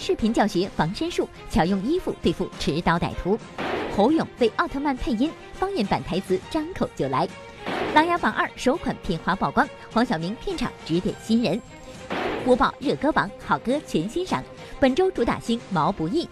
[0.00, 3.38] 视频教学防身术，巧用衣服对付持刀歹徒。
[3.94, 7.26] 侯勇为奥特曼配音，方言版台词张口就来。
[7.94, 11.60] 《琅琊榜二》首款片花曝光，黄晓明片场指点新人。
[12.46, 14.42] 播报热歌榜，好歌全欣赏。
[14.80, 16.26] 本周主打星毛不易。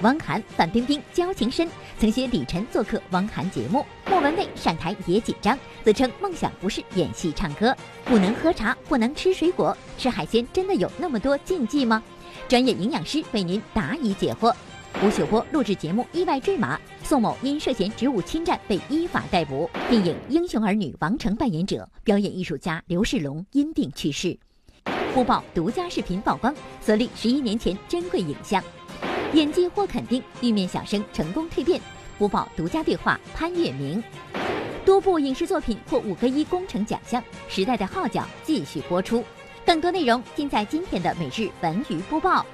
[0.00, 3.84] 汪涵、范冰冰交情深，曾携李晨做客汪涵节目。
[4.08, 7.76] 莫文蔚上台也紧张，自称梦想不是演戏唱歌。
[8.06, 12.02] 不能喝茶，不能吃水果，吃海鲜真的有那么多禁忌吗？
[12.52, 14.54] 专业营养师为您答疑解惑。
[15.02, 19.70] 吴秀波录制节目意外坠马，宋某因涉嫌职务侵占被依法逮捕。
[19.88, 24.38] 电影《英雄儿女》王成扮演者、表演艺术家刘世龙因病去世。
[25.14, 28.62] 播报独家视频曝光，所立十一年前珍贵影像。
[29.32, 31.80] 演技获肯定，玉面小生成功蜕变。
[32.18, 34.04] 播报独家对话潘粤明。
[34.84, 39.24] 多部影视作品获五个一工程奖项，《时代的号角》继续播出。
[39.64, 42.44] 更多内容尽在今天的每日文娱播报。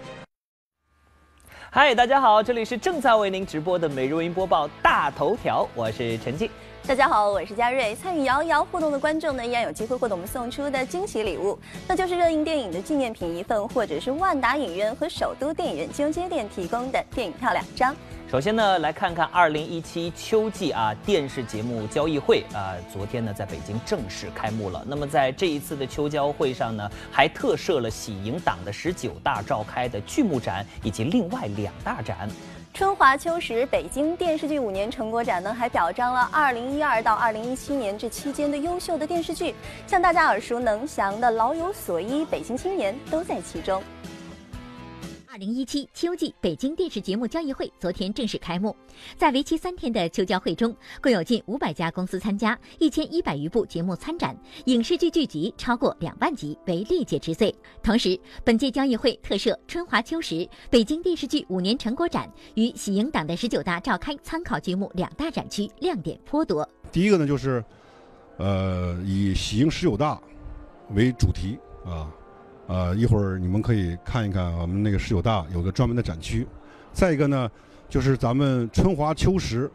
[1.71, 6.51] 嗨，大家好，这里是正在为您直播的每日文娱播报大头条，我是陈静。
[6.87, 7.95] 大家好，我是佳瑞。
[7.95, 17.95] 参与摇一摇互动的观众呢，依然有机会获得我们送出的惊喜礼物，那就是热映电影的纪念品一份，或者是万达影院和首都电影院金融街店提供的电影票两张。
[18.31, 24.85] 首先呢，来看看二零一七秋季啊电视节目交易会啊，昨天呢在北京正式开幕了。
[24.87, 32.29] 那么在这一次的秋交会上呢，还特设了喜迎党的十九大召开的剧目展以及另外两大展。
[32.75, 39.55] 春华秋实北京电视剧五年成果展呢，还表彰了2012到2017年这期间的优秀的电视剧，
[39.87, 43.83] 像大家耳熟能详的《老有所依》《北京青年》都在其中。
[45.39, 48.75] 二零一七秋季北京电视节目交易会昨天正式开幕，
[49.17, 57.55] 在为期三天的秋交会中，共有近五百家公司参加，一千一百余部节目参展，影视剧剧集超过两万集，为历届之最。
[57.85, 66.69] 同时，本届交易会特设春华秋实北京电视剧五年成果展与喜迎党的十九大召开参考剧目两大展区，亮点颇多。
[66.91, 67.65] 第一个呢，就是，
[68.39, 70.21] 呃，以喜迎十九大
[70.97, 71.57] 为主题
[71.87, 72.11] 啊。
[72.69, 76.47] 呃，一会儿你们可以看一看我们那个十九大有个专门的展区。
[76.93, 77.51] 再一个呢，
[77.89, 79.71] 就是咱们春华秋实，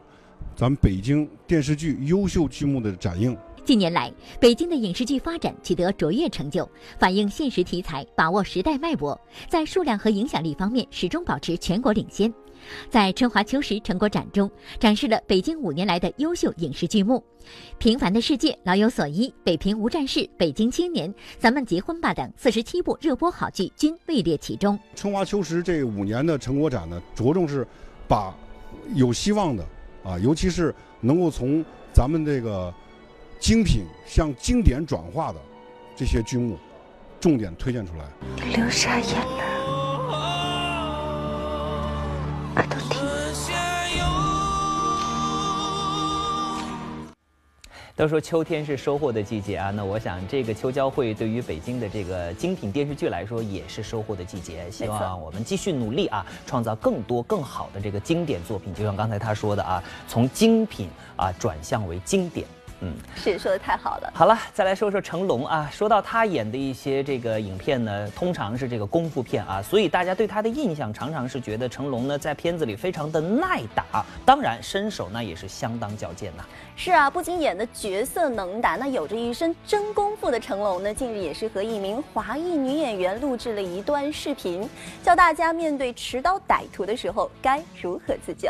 [0.56, 3.36] 咱们北京电视剧优秀剧目的展映。
[3.66, 12.32] 近年来，北京的影视剧发展取得卓越成就，反映现实题材，把握时代脉搏，在数量和影响力方面始终保持全国领先。
[12.90, 17.24] 在春华秋实成果展中，展示了北京五年来的优秀影视剧目，
[17.78, 24.78] 《平凡的世界》《老有所依》《北平无战事》《北京青年》《咱们结婚吧》等四十七部热播好剧均位列其中。
[24.96, 27.68] 春华秋实这五年的成果展呢，着重是
[28.08, 28.36] 把
[28.96, 29.66] 有希望的
[30.04, 31.64] 啊，尤其是能够从
[31.94, 32.74] 咱们这个
[33.40, 35.40] 精品向经典转化的
[35.96, 36.58] 这些剧目，
[37.20, 38.06] 重点推荐出来。
[38.56, 39.63] 流啥眼泪？
[47.96, 54.70] 都说秋天是收获的季节啊，那我想这个秋交会对于北京的这个精品电视剧来说也是收获的季节。
[54.72, 58.74] 希望我们继续努力啊，创造更多更好的这个经典作品。
[58.74, 62.48] 就像刚才他说的啊，从精品啊转向为经典。
[62.84, 64.12] 嗯，是说的太好了。
[64.14, 65.70] 好了，再来说说成龙啊。
[65.72, 76.44] 说到他演的一些这个影片呢，通常是这个功夫片啊，所以大家对他的印象常常是觉得成龙呢在片子里非常的耐打，当然身手呢也是相当矫健呐。
[76.76, 84.70] 是啊，不仅演的角色能打，那有着一身真功夫的成龙呢，近日也是和一名华裔女演员录制了一段视频，
[85.02, 88.50] 教大家面对持刀歹徒的时候该如何自救。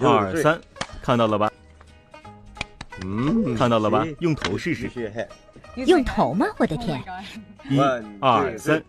[0.00, 0.60] 二三，
[1.00, 1.48] 看到了吧？
[3.04, 4.06] 嗯，看到了吧？
[4.20, 4.90] 用头试试。
[5.76, 6.46] 用头吗？
[6.58, 7.02] 我的天！
[7.68, 7.78] 一、
[8.20, 8.82] 二、三。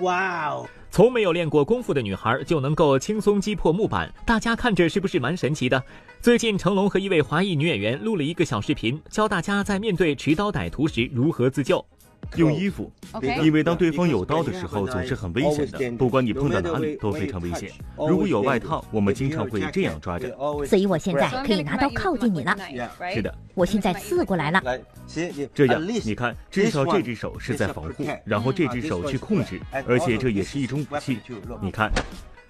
[0.00, 0.66] 哇哦！
[0.90, 5.82] 从没有练过功夫的女孩就能够轻松击破木板，大家看着是不是蛮神奇的？
[6.20, 11.84] 最近成龙和一位华裔女演员录了一个小视频，教大家在面对持刀歹徒时如何自救。
[12.36, 12.90] 用衣服，
[13.42, 15.90] 因为当对方有刀的时候，总是很危险的。
[15.92, 17.70] 不管你碰到哪里，都非常危险。
[17.96, 20.30] 如果有外套，我们经常会这样抓着。
[20.64, 22.56] 所以我现在可以拿刀靠近你了。
[23.12, 24.62] 是的，我现在刺过来了。
[25.54, 31.18] 这样，你看，至少这只手是在防护，然后这只手去控制，而且这也是一种武器。
[31.60, 31.90] 你看，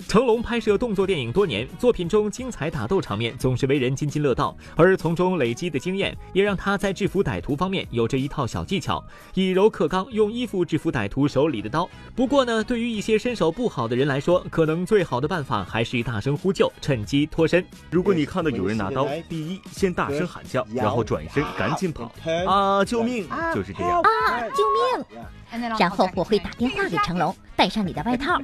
[0.08, 9.04] 成龙拍摄动作电影多年，作品中精彩打斗场面总是为人津津乐道，而从中累积的经验也让他在制服歹徒方面有着一套小技巧，
[9.34, 11.88] 以柔克刚，用衣服制服歹徒手里的刀。
[12.14, 17.64] 不过呢，对于一些身手不好的人来说，可能最好的办法还是大声呼救，趁机脱身。
[17.90, 22.10] 如果你看到有人拿刀，第一先大声喊叫，然后转身赶紧跑。
[22.46, 23.28] 啊，救命！
[23.54, 24.00] 就是这样。
[24.00, 24.64] 啊，救
[24.96, 25.68] 命！
[25.78, 28.40] 然后我会打电话给成龙，带上你的外套。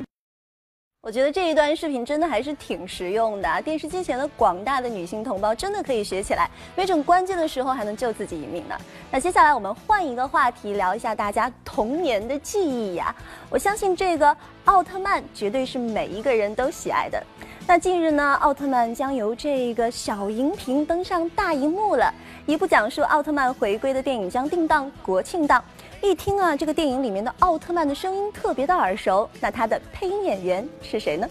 [1.06, 8.76] 我觉得这一段视频真的还是挺实用的，电视机前的广大的女性同胞真的可以学起来，没准关键的时候还能救自己一命呢。
[9.08, 13.14] 那接下来我们换一个话题，聊一下大家童年的记忆呀。
[13.49, 17.23] 我相信这个奥特曼绝对是每一个人都喜爱的。
[17.69, 22.12] 那近日呢，奥特曼将由这个小荧屏登上大荧幕了，
[22.47, 25.62] 一部讲述奥特曼回归的电影将定档国庆档。
[26.02, 31.28] 一听啊，这个电影里面的奥特曼的声音特别的耳熟，那他的配音演员是谁呢？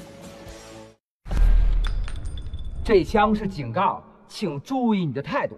[2.83, 5.57] 这枪是警告，请注意你的态度。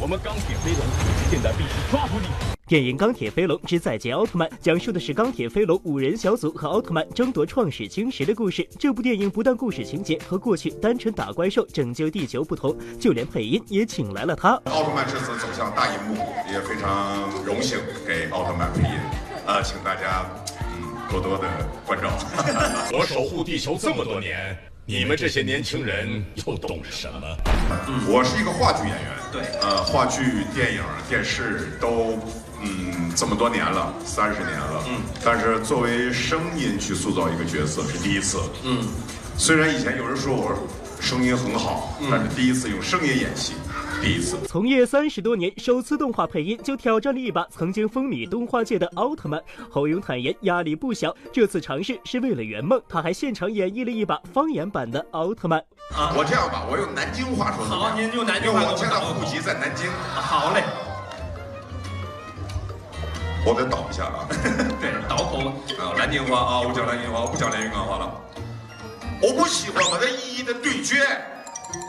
[0.00, 0.80] 我们钢铁飞龙
[1.30, 2.55] 现在必须抓住你。
[2.68, 8.68] 电影《钢铁飞龙之再见奥特曼》讲述的是钢铁飞龙五人小组和奥特曼争夺创始晶石的故事。
[8.76, 14.60] 这部电影不但故事情节和过去单纯打怪兽拯救地球不同，就连配音也请来了他。
[14.64, 16.16] 奥特曼这次走向大荧幕，
[16.52, 18.98] 也非常荣幸给奥特曼配音。
[19.46, 20.26] 呃，请大家
[20.74, 21.44] 嗯多多的
[21.86, 22.10] 关照。
[22.92, 24.58] 我守护地球这么多年。
[24.88, 27.36] 你们这些年轻人又懂什么？
[27.88, 32.16] 嗯我是一个话剧演员，对，呃，话剧、电影、电视都，
[32.62, 38.82] 嗯，这么多年了，三十年了，嗯，但是作为声音去塑造一个角色是第一次，嗯，
[39.36, 40.56] 虽然以前有人说我
[41.00, 43.54] 声音很好，但是第一次用声音演戏。
[44.02, 49.42] 第一次从业三十多年，首次动画配音就挑战了一把曾经风靡动画界的奥特曼。
[49.70, 52.80] 侯勇坦言压力不小，这次尝试是为了圆梦。
[52.88, 55.58] 他还现场演绎了一把方言版的奥特曼。
[55.94, 57.64] 啊，我这样吧，我用南京话说。
[57.64, 58.60] 好，您用南京话。
[58.64, 59.90] 我现在户籍在南京。
[60.14, 60.62] 好嘞。
[63.46, 64.26] 我得倒一下啊。
[64.82, 65.38] 对，倒口。
[65.78, 68.12] 啊，蓝莲花啊，我讲蓝莲花，我不讲连云港话了。
[69.22, 71.06] 我不喜欢和他一一的对决。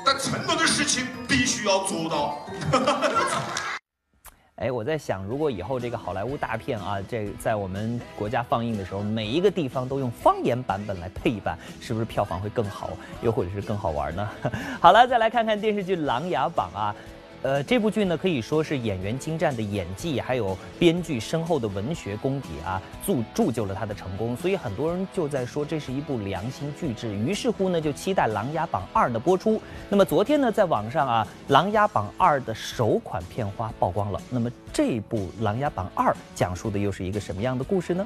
[0.05, 2.37] 但承诺的事情必须要做到。
[4.57, 14.29] 哎，我在想，如果以后这个好莱坞大片啊，这在我们国家放映的时候，每一个地方都用方言版本来配一版，是不是票房会更好，又或者是更好玩呢？
[14.79, 16.95] 好了，再来看看电视剧《琅琊榜》啊。
[17.43, 24.35] 呃，这部剧呢可以说是演员精湛的演技，还有编剧深厚的文学功底啊，铸铸就了他的成功。
[24.35, 29.61] 所以很多人就在说这是一部良心巨制，于是乎呢就期待《琅琊榜二》的播出。
[29.87, 34.19] 那么昨天呢，在网上啊，《琅琊榜二》的首款片花曝光了。
[34.29, 38.05] 那么这部《琅琊榜二》讲述的又是一个什么样的故事呢？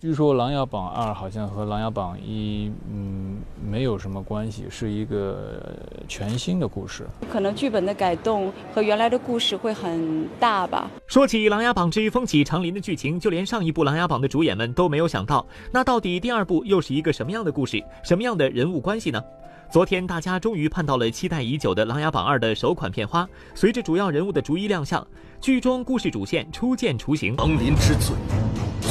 [0.00, 5.60] 据说《琅琊榜二》好像和《琅琊榜一》嗯没有什么关系，是一个
[6.06, 7.04] 全新的故事。
[7.28, 10.88] 可能剧本的改动和原来的故事会很大吧。
[11.08, 19.20] 说起《琅琊榜之风起长林》的剧情，就连上一部《琅琊榜》的主演们都没有想到，那到底第二部又是一个什么样的故事，什么样的人物关系呢？
[19.68, 25.04] 昨天大家终于盼到了期待已久的《琅琊榜二》的首款片花，随着主要人物的逐一亮相，
[25.40, 27.36] 剧中故事主线初见雏形。
[27.36, 28.14] 长林之罪。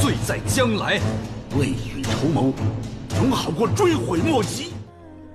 [0.02, 1.00] 罪在将来，
[1.58, 2.54] 未雨绸缪，
[3.10, 4.72] 总好过追悔莫及。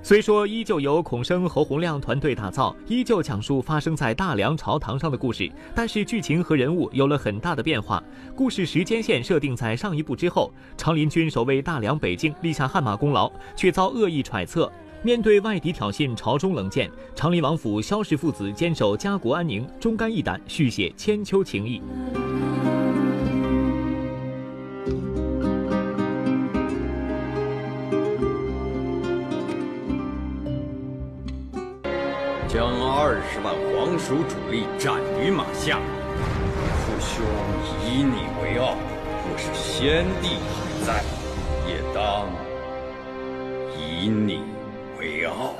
[0.05, 8.01] 虽说依旧由孔生、侯洪亮团队打造，依旧讲述发生在大梁朝堂上的故事，但是剧情和人物有了很大的变化。
[8.37, 14.71] 故事时间线设定在上一部之后，长林军守卫大梁北境，立下汗马功劳，却遭恶意揣测。
[15.03, 21.83] 面对外敌挑衅，朝中冷箭，长林王府萧氏父子坚守家国安宁，忠肝义胆，续写千秋情谊。
[33.05, 35.81] 二十万皇属主力斩于马下，
[36.87, 37.25] 父兄
[37.85, 38.77] 以你为傲。
[39.27, 41.03] 若是先帝还在，
[41.67, 42.31] 也当
[43.77, 44.45] 以你
[45.01, 45.53] 为傲。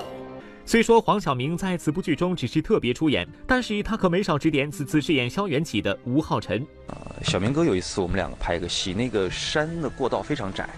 [0.65, 6.65] 虽说黄晓明在此部剧中只是特别出演，但是他可没少指点此次饰演萧元起的吴浩辰。
[6.87, 10.71] 呃，小明哥有一次我们两个拍一个戏，那个山的过道非常窄，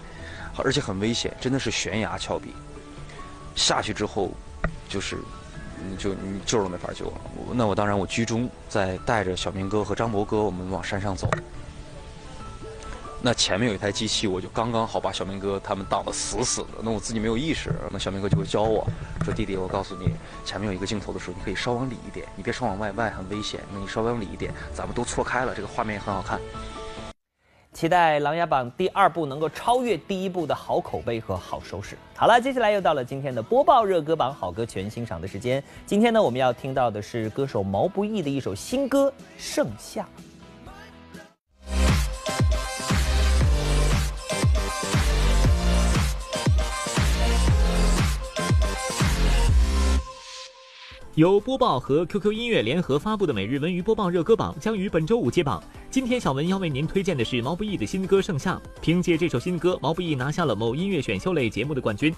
[0.57, 2.49] 而且很危险，真的是悬崖峭壁。
[3.53, 4.31] 下去之后，
[4.89, 5.19] 就是。
[5.89, 7.13] 你就你救都没法救了，
[7.53, 11.29] 那我当然我居中在带着小明哥和张博哥，我们往山上走。
[13.21, 16.67] 那前面有一台机器，我就刚刚好把小明哥他们挡得死死的。
[16.83, 18.87] 那我自己没有意识，那小明哥就会教我
[19.23, 20.13] 说：“弟弟，我告诉你，
[20.45, 23.61] 前面有一个镜头的时候，你可以稍往里一点，你别稍往外，外很危险。
[23.73, 26.39] 那你稍微往里一点，咱们都错开了，这个画面也很好看。”
[27.75, 31.97] 期待《琅琊榜》第二部能够超越第一部的好口碑和好收视。
[32.15, 35.61] 好了，接下来又到了今天的播报热歌榜好歌全欣赏的时间。
[35.85, 40.07] 今天呢，我们要听到的是歌手毛不易的一首新歌《盛夏》。
[51.15, 55.63] 由播报和 QQ 音乐联合发布的每日文娱播报热歌榜将于本周五揭榜。
[55.89, 58.55] 今天小文要为您推荐的是毛不易的新歌《盛夏》。
[58.81, 62.13] 凭借这首新歌，毛不易拿下了某音乐选秀类节目的冠军。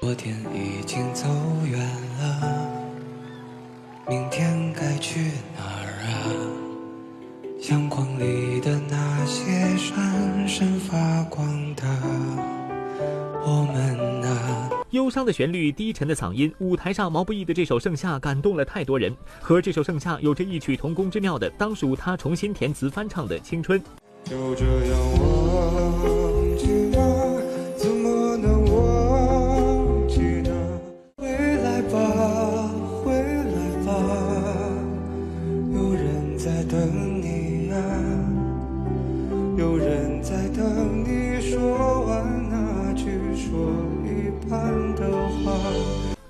[0.00, 1.26] 昨天已经走
[1.68, 1.80] 远
[2.20, 2.70] 了，
[4.08, 6.14] 明天该去哪儿啊？
[7.60, 11.82] 相框里的那些闪闪发光的
[13.44, 14.25] 我们啊。
[14.96, 19.14] 忧伤的旋律，低沉的嗓音，舞台上毛不易的这首《盛夏》感动了太多人。
[19.40, 23.78] 和这首《盛夏》有着异曲同工之妙的，当属他重新填词翻唱的《青春》。
[24.24, 24.98] 就这样
[25.54, 27.35] 忘记了，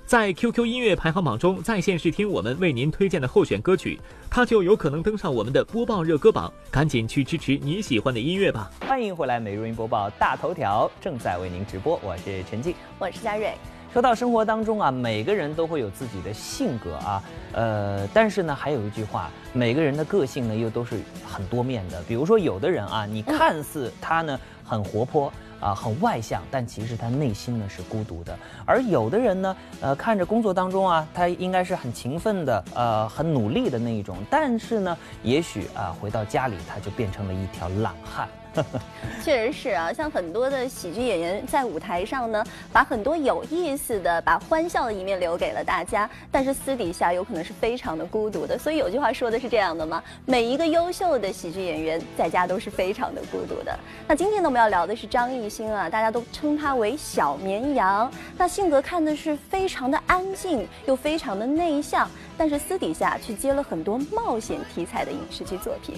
[0.07, 3.99] 在 QQ 音乐排行榜中，在线试听我们为您推荐的候选歌曲，
[4.29, 6.49] 它就有可能登上我们的播报热歌榜。
[6.71, 8.71] 赶紧去支持你喜欢的音乐吧！
[8.87, 13.51] 欢迎回来，每日音播报大头条正在为您直播，我是陈静，我是佳瑞。
[13.91, 22.01] 说到生活当中啊，每个人都会有自己的性格啊，呃，但是呢，还有一句话，每个人的个性呢又都是很多面的。
[22.03, 25.33] 比如说，有的人啊，你看似他呢很活泼。
[25.59, 28.37] 啊，很外向，但其实他内心呢是孤独的。
[28.65, 38.27] 而有的人呢，呃，看着工作当中啊，他应该是很勤奋的，呃，很努力的那一种，但是呢，也许啊，回到家里他就变成了一条懒汉。
[39.23, 48.57] 确实是啊，像很多的喜剧演员在舞台上呢，把很多有意思的、把欢笑的一面留给了大家，但是私底下有可能是非常的孤独的。
[48.57, 50.01] 所以有句话说的是这样的吗？
[50.25, 53.77] 每一个优秀的喜剧演员在家都是非常的孤独的。
[54.07, 58.11] 那今天呢，我们要聊的是张艺兴啊，大家都称他为小绵羊。
[58.37, 65.95] 那性格看的是非常的安静，又非常的内向，但是私底下却接了很多冒险题材的影视剧作品。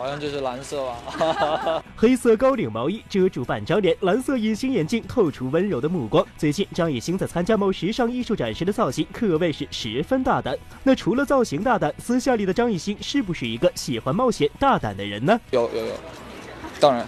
[0.00, 1.84] 好像就是蓝色吧。
[1.94, 6.26] 黑色高领毛衣遮住半张脸，蓝色隐形眼镜透出温柔的目光。
[6.38, 10.56] 最近张艺兴在参加某时尚艺术展时的造型可谓是十分大胆。
[10.82, 15.38] 那除了造型大胆，私下里的张艺兴是不是一个喜欢冒险、大胆的人呢？
[15.50, 15.92] 有有有，
[16.80, 17.06] 当然。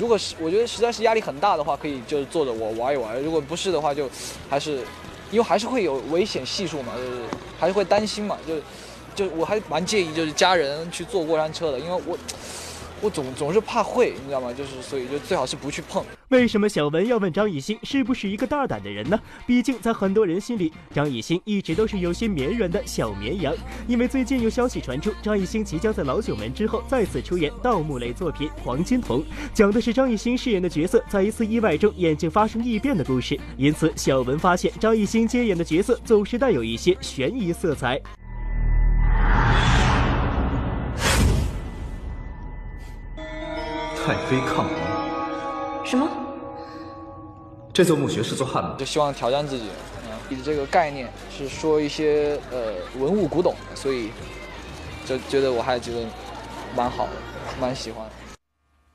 [0.00, 3.22] 如果是我觉得实在是压力很大的话，可以就是坐着我玩一玩。
[3.22, 4.10] 如果不是的话，就
[4.48, 4.80] 还是
[5.30, 7.20] 因为还是会有危险系数嘛，就是
[7.56, 8.54] 还是会担心嘛，就。
[9.20, 12.16] 就我还蛮介意，就是家人去坐过山车的，因为我
[13.02, 14.50] 我总总是怕会，你知道吗？
[14.50, 16.02] 就是所以就最好是不去碰。
[16.28, 19.20] 为什么小文要问张艺兴是不是一个大胆的人呢？
[19.46, 23.54] 毕竟在很多人心里，张艺兴一直都是有些绵软的小绵羊。
[23.86, 29.20] 因为最近有消息传出，张艺兴即将在《老九门》之后再次出演盗墓类作品《黄金瞳》，
[29.52, 33.38] 讲的是张艺兴饰演的角色在一次意外中眼睛发生异变的故事。
[33.58, 38.00] 因此，小文发现张艺兴接演的角色总是带有一些悬疑色彩。
[44.02, 45.84] 太妃抗龙？
[45.84, 46.08] 什么？
[47.72, 49.64] 这座墓穴是座汉墓，就希望挑战自己。
[50.28, 54.10] 你的这个概念是说一些呃文物古董，所以
[55.04, 56.06] 就觉得我还觉得
[56.74, 57.12] 蛮好的，
[57.60, 58.06] 蛮喜欢。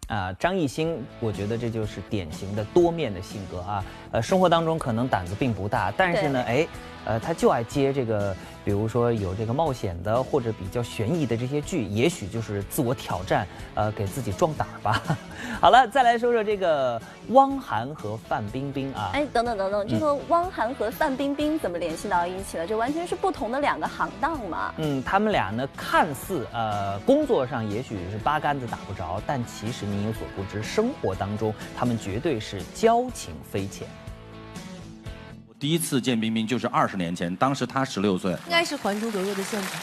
[0.07, 3.85] 啊，张艺兴，我觉得这就是典型的多面的性格啊。
[4.11, 6.67] 呃，生活当中可能胆子并不大，但是呢，哎。
[7.05, 15.01] 呃，他就爱接这个，比如说有这个冒险的或者比较悬疑的这些剧，也许就是自我挑战，呃，给自己壮胆吧。
[15.61, 19.11] 好了，再来说说这个汪涵和范冰冰啊。
[19.13, 22.67] 哎，等等等等，这个汪涵和范冰冰怎么联系到一起了？
[22.67, 24.73] 这完全是不同的两个行当嘛。
[24.77, 33.87] 嗯，他们俩呢，看似呃工作上也许是八竿子打不着，但其实你有所不知，生活当中他们绝对是交情匪浅。
[35.57, 39.81] 第一次见冰冰就是二十年前，当时她十六岁，应该是《还珠格格》的现场。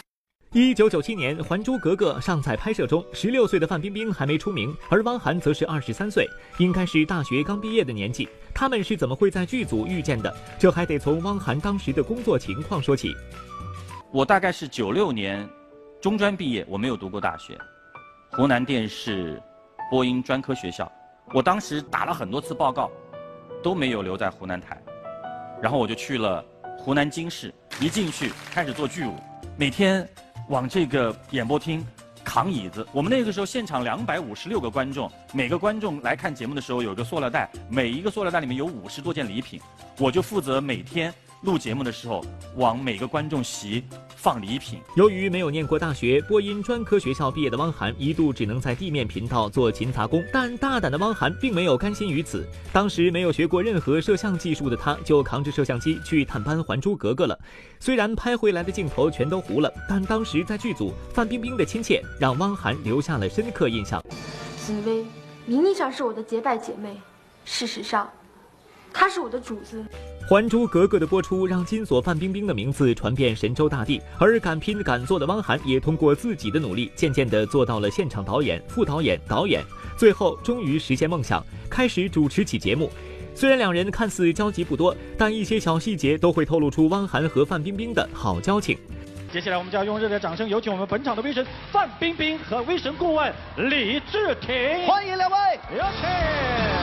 [0.53, 8.29] 一九九七年，《还珠格格》尚在拍摄中，十六岁的范冰冰还没出名，而汪涵则是二十三岁，应该是大学刚毕业的年纪。
[8.55, 10.35] 他们是怎么会在剧组遇见的？
[10.59, 13.15] 这还得从汪涵当时的工作情况说起。
[14.11, 15.49] 我大概是九六年
[16.03, 17.59] 中专毕业，我没有读过大学，
[18.33, 19.43] 湖南电视
[19.91, 20.91] 播音专科学校。
[21.33, 22.91] 我当时打了很多次报告，
[23.63, 24.79] 都没有留在湖南台。
[25.63, 26.45] 然后我就去了
[26.77, 29.15] 湖南经视，一进去开始做剧务，
[29.57, 30.07] 每天
[30.49, 31.87] 往这个演播厅
[32.25, 32.85] 扛椅子。
[32.93, 39.61] 我们那个时候现场两百五十六个观众，每个观众来看节目的时候有一个塑料袋，每一个塑料袋里面有五十多件礼品，
[39.99, 41.15] 我就负责每天。
[41.43, 42.25] 录节目的时候，
[42.57, 43.83] 往每个观众席
[44.15, 44.79] 放礼品。
[44.95, 50.23] 由于没有念过大学，播音专科学校毕业的汪涵一度只能在地面频道做勤杂工。
[50.33, 52.47] 但大胆的汪涵并没有甘心于此。
[52.73, 57.37] 当时没有学过任何摄像技术的他，就扛着摄像机去探班《还珠格格》了。
[57.81, 64.01] 虽然拍回来的镜头全都糊了，但当时在剧组，范冰冰的亲切让汪涵留下了深刻印象。
[64.57, 65.05] 紫薇
[65.45, 66.97] 名义上是我的结拜姐妹，
[67.45, 68.09] 事实上，
[68.93, 69.83] 她是我的主子。
[70.29, 79.63] 《还珠格格》的播出让金锁范冰冰的名字传遍神州大地，而敢拼敢做的汪涵也通过自己的努力，渐渐地做到了现场导演、副导演、导演，
[79.97, 82.91] 最后终于实现梦想，开始主持起节目。
[83.35, 88.79] 虽然两人看似交集不多，但一些小细节都会透露出汪涵和范冰冰的好交情。
[89.33, 95.37] 接下来，我们就要用热烈掌声有请我们本场的威神范冰冰和威神顾问李志廷，欢迎两位，
[95.77, 96.82] 有请。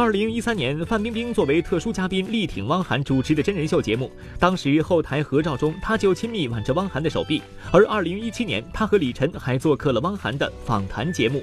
[0.00, 4.08] 二零一三年，范冰冰作为特殊嘉宾力挺汪涵主持的真人秀节目。
[4.38, 7.42] 当时后台合照中，她就亲密挽着汪涵的手臂。
[7.72, 11.42] 而二零一七年，她和李晨还做客了汪涵的访谈节目。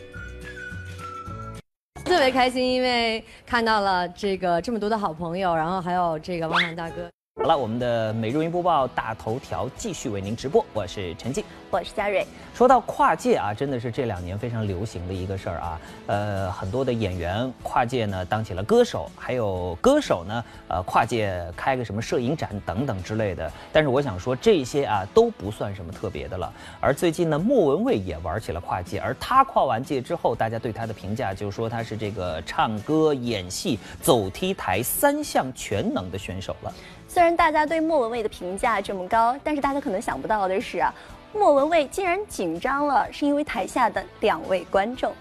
[2.06, 7.12] 特别开心，因为看到了这个这么多的好朋友，然后还有这个汪涵大哥。
[7.38, 12.26] 好了，我们的每日云播报大头条继续为您直播，我是陈静，我是佳瑞。
[12.56, 15.82] 说到跨界啊，真的是这两年非常流行的一个事儿啊。
[16.08, 23.52] 呃，很多的演员跨界呢当起了歌手，还有歌手呢，呃，跨界开个什么摄影展等等之类的。
[23.74, 26.52] 但是我想说，这些啊都不算什么特别的了。
[26.80, 36.74] 而最近呢，莫文蔚也玩起了跨界，而他跨完界之后，大家对他的评价就是说他是这个唱歌、演戏、走 T 台三项全能的选手了。
[37.16, 40.94] 虽然大家对莫文蔚的评价这么高，但是大家可能想不到的是啊，
[41.32, 45.14] 莫文蔚竟然紧张了，是因为台下的两位观众。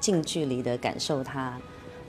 [0.00, 1.56] 近距离的感受他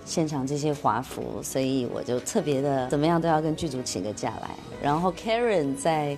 [0.06, 4.50] 现场这些华服，所以我就特别的怎么样都要跟剧组请个假来。
[4.82, 6.18] 然后 Karen 在。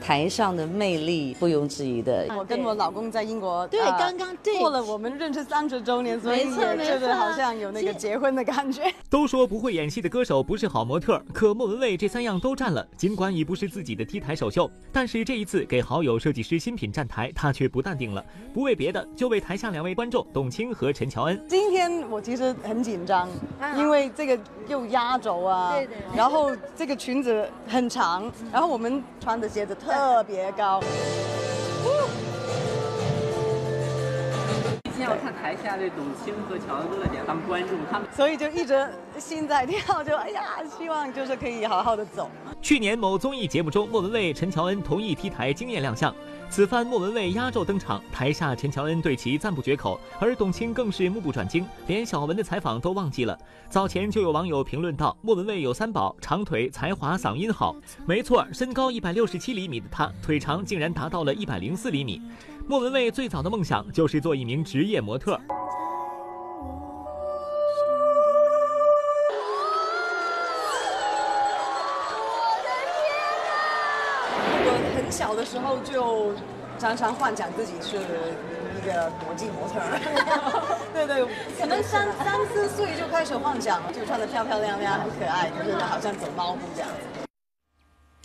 [0.00, 2.26] 台上的魅力毋庸置疑的。
[2.36, 8.82] 我跟我老公在英国，对，刚刚过了我们认识三十周年，所以也觉得好像有那个结婚的感觉。
[9.10, 12.86] 都说不会演戏的歌手不是好模特，可莫文蔚这三样都占了。
[12.96, 18.24] 尽管已不是自己的 T 台首秀，但是这一次给好友设计师新品站台，她却不淡定了。
[18.54, 21.40] 不为别的，就为台下两位观众董卿和陈乔恩。
[21.48, 23.28] 今天我其实很紧张，
[23.76, 25.74] 因为这个又压轴啊，
[26.16, 29.89] 然后这个裙子很长，然后我们穿的鞋子特。
[29.90, 30.80] 特别高。
[34.84, 40.42] 今天我看台下那董卿和乔恩都在当观众，他们所以就一直心在跳，就哎呀，
[40.78, 42.30] 希望就是可以好好的走。
[42.62, 46.14] 去年某综艺节目中，莫文蔚、陈乔恩同一 T 台惊艳亮相。
[46.50, 53.38] 此番莫文蔚压轴登场，台下陈乔恩对其赞不绝口，而董卿更是目不转睛，连小文的采访都忘记了。
[53.68, 62.20] 早前就有网友评论道：“莫文蔚有三宝，长腿、才华、嗓音好。”没错，身高一百六十七厘米的她，腿长竟然达到了一百零四厘米。
[62.66, 65.40] 莫文蔚最早的梦想就是做一名职业模特。
[75.10, 76.32] 小的时候就
[76.78, 79.80] 常常幻想自己是一个国际模特，
[80.94, 81.26] 对对，
[81.60, 87.29] 可能三三四岁就开始幻想，就穿的漂漂亮亮、很可爱，就是好像走猫步这样子。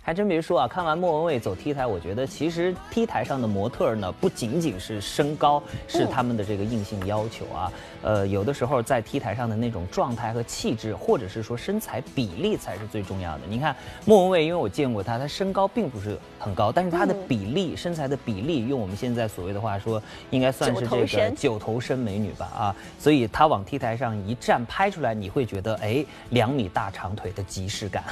[0.06, 7.72] 还真别说啊，看完莫文蔚走 T 台，我觉得其实 T 台上的模特呢，不仅仅是身高是他们的这个硬性要求啊，
[8.04, 13.42] 呃，有的时候在 T 台上的那种状态和气质，或者是说身材比例才是最重要的。
[13.50, 28.04] 你看莫文蔚，因为我见过她，她身高并不是很高，但是她的比例，身材的比例，用我们现在所谓的话说，应该算是这个九头身美女吧啊，所以她往 T 台上一站，拍出来你会觉得哎，两米大长腿的即视感。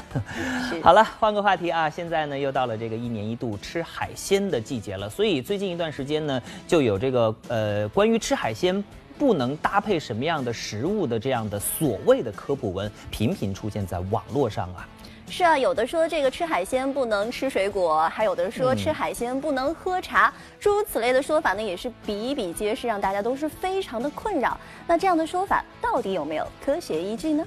[0.82, 1.83] 好了，换个话题啊。
[1.84, 8.82] 那现在呢，又到了这个一年一度吃海鲜的季节了，所以最近一段时间呢，就有这个呃关于吃海鲜
[9.20, 14.88] 不能搭配什么样的食物的这样的所谓的科普文频频出现在网络上啊。
[15.30, 24.58] 是啊，有的说这个吃海鲜不能吃水果，还有的说吃海鲜不能喝茶，诸如此类的说法呢，也是比比皆是，让大家都是非常的困扰。
[24.88, 27.46] 那这样的说法到底有没有科学依据呢？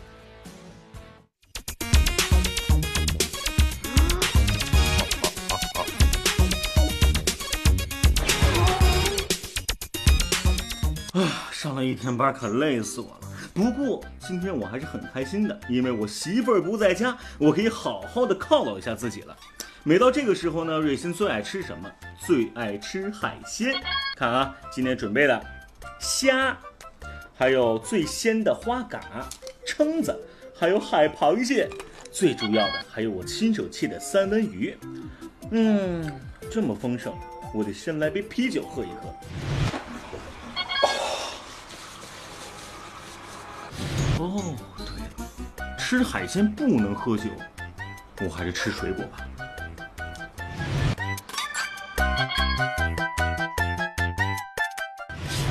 [11.16, 13.28] 啊上了一天班，可累死我了。
[13.54, 19.34] 不过今天我还是很开心的，因为我媳妇儿不在家，我可以好好的犒劳一下自己了。
[19.82, 21.90] 每到这个时候呢，瑞欣最爱吃什么？
[22.26, 23.74] 最爱吃海鲜。
[24.14, 25.42] 看啊，今天准备的
[25.98, 26.54] 虾，
[27.34, 29.00] 还有最鲜的花蛤、
[29.66, 30.14] 蛏子，
[30.54, 31.66] 还有海螃蟹，
[32.12, 34.76] 最主要的还有我亲手切的三文鱼。
[35.50, 36.12] 嗯，
[36.50, 37.14] 这么丰盛，
[37.54, 39.55] 我得先来杯啤酒喝一喝。
[44.36, 47.24] 哦，对了，吃海鲜不能喝酒，
[48.20, 49.16] 我还是吃水果吧。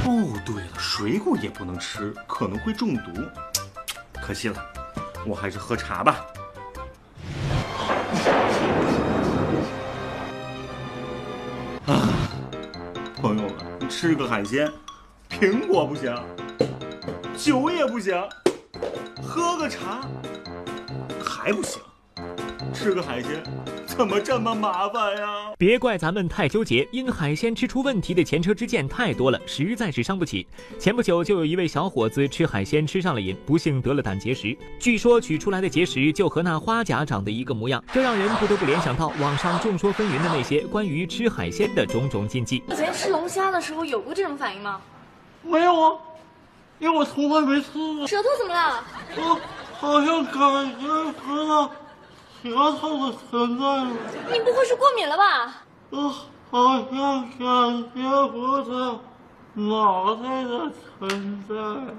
[0.05, 3.11] 哦，对了，水果也不能吃，可能会中毒，
[4.21, 4.63] 可惜了，
[5.25, 6.23] 我还是喝茶吧。
[11.87, 12.07] 啊，
[13.15, 14.71] 朋友们，吃个海鲜，
[15.27, 16.15] 苹果不行，
[17.35, 18.13] 酒也不行，
[19.21, 20.01] 喝个茶
[21.23, 21.81] 还不行，
[22.73, 23.43] 吃个海鲜
[23.85, 25.53] 怎么这么麻烦呀？
[25.57, 30.45] 别怪咱们太纠结，因海鲜吃出问题的前车之鉴太多了，实在是伤不起。
[30.77, 34.57] 前不久就有一位小伙子吃海鲜吃上了瘾，不幸得了胆结石。
[34.79, 42.61] 据说取出来的结石就和那花甲长得一个模样，这让人不得不联想到网上众说纷纭的那些关于吃海鲜的种种禁忌。
[42.69, 44.81] 以前吃龙虾的时候有过这种反应吗？
[45.41, 45.97] 没有啊，
[46.79, 48.05] 因为我从来没吃过。
[48.07, 48.83] 舌头怎么了？
[49.17, 49.39] 我
[49.79, 50.87] 好像感觉
[51.23, 51.71] 不到
[52.43, 53.87] 舌头的存在了。
[54.31, 55.63] 你不会是过敏了吧？
[55.91, 56.09] 我
[56.51, 58.99] 好像感觉不到
[59.53, 61.91] 脑袋的存在了。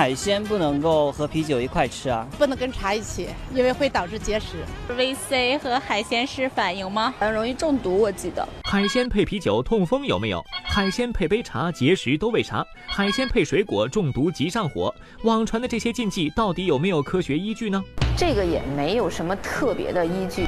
[0.00, 4.64] 海鲜不能够和啤酒一块吃啊，不能跟茶一起，因为会导致结石。
[4.88, 7.12] VC 和海鲜是反应吗？
[7.18, 8.48] 很容易中毒，我记得。
[8.64, 10.42] 海鲜配啤酒痛风有没有？
[10.64, 12.66] 海鲜配杯茶结石都为啥？
[12.86, 14.94] 海鲜配水果中毒即上火？
[15.24, 17.84] 网传的这些禁忌到底有没有科学依据呢？
[18.16, 20.46] 这个也没有什么特别的依据。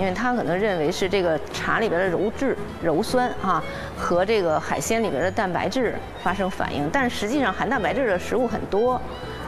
[0.00, 3.62] 因为他可能认为是这个茶里边的鞣质、鞣酸啊，
[3.98, 8.98] 和这个海鲜里边的蛋白质发生反应，但是实际上含蛋白质的食物很多，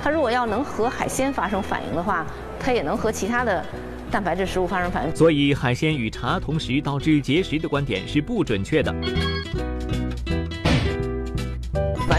[0.02, 2.26] 它如果要能和海鲜发生反应的话，
[2.60, 3.64] 它也能和其他的
[4.10, 5.16] 蛋白质食物发生反应。
[5.16, 8.94] 所以海鲜与茶同时导致结石的观点是不准确的。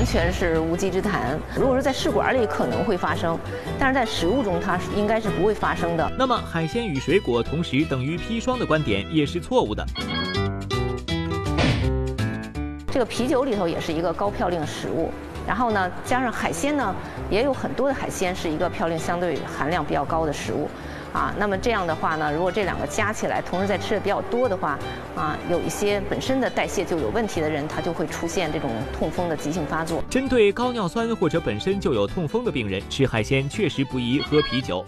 [0.03, 1.39] 完全是无稽之谈。
[1.55, 3.39] 如果说在试管里可能会发生，
[3.79, 6.11] 但是在食物中它是应该是不会发生的。
[6.19, 9.81] 那么海鲜与水果同时等于砒霜的观点也是错误的。
[12.91, 15.09] 这个啤酒里头也是一个高嘌呤食物，
[15.47, 16.93] 然后呢，加上海鲜呢，
[17.29, 20.69] 也有很多的海鲜是一个嘌呤相对含量比较高的食物。
[21.13, 24.79] 啊，那么这样的话呢，如果这两个加起来，同时在吃的比较多的话，
[25.15, 30.03] 啊，有一些本身的代谢就有问题的人，他就会出现这种痛风的急性发作。
[30.09, 34.83] 针对高尿酸或者本身就有痛风的病人，吃海鲜确实不宜喝啤酒。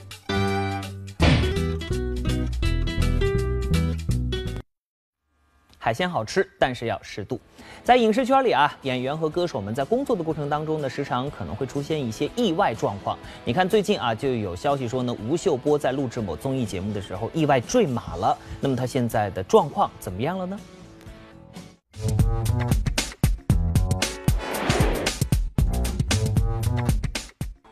[5.78, 7.40] 海鲜好吃，但是要适度。
[7.86, 13.16] 在影视圈里啊，演员和歌手们在工作的过程当中呢，时常可能会出现一些意外状况。
[13.44, 18.36] 你看最近啊，就有消息说呢，吴秀波在录制某综艺节目的时候意外坠马了。
[18.60, 20.60] 那么他现在的状况怎么样了呢？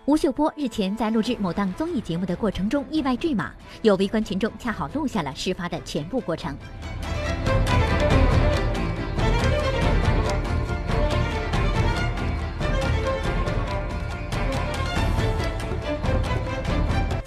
[0.06, 6.56] 吴秀波日前在录制某档综艺节目的过程中意外坠马，有围观群众恰好录下了事发的全部过程。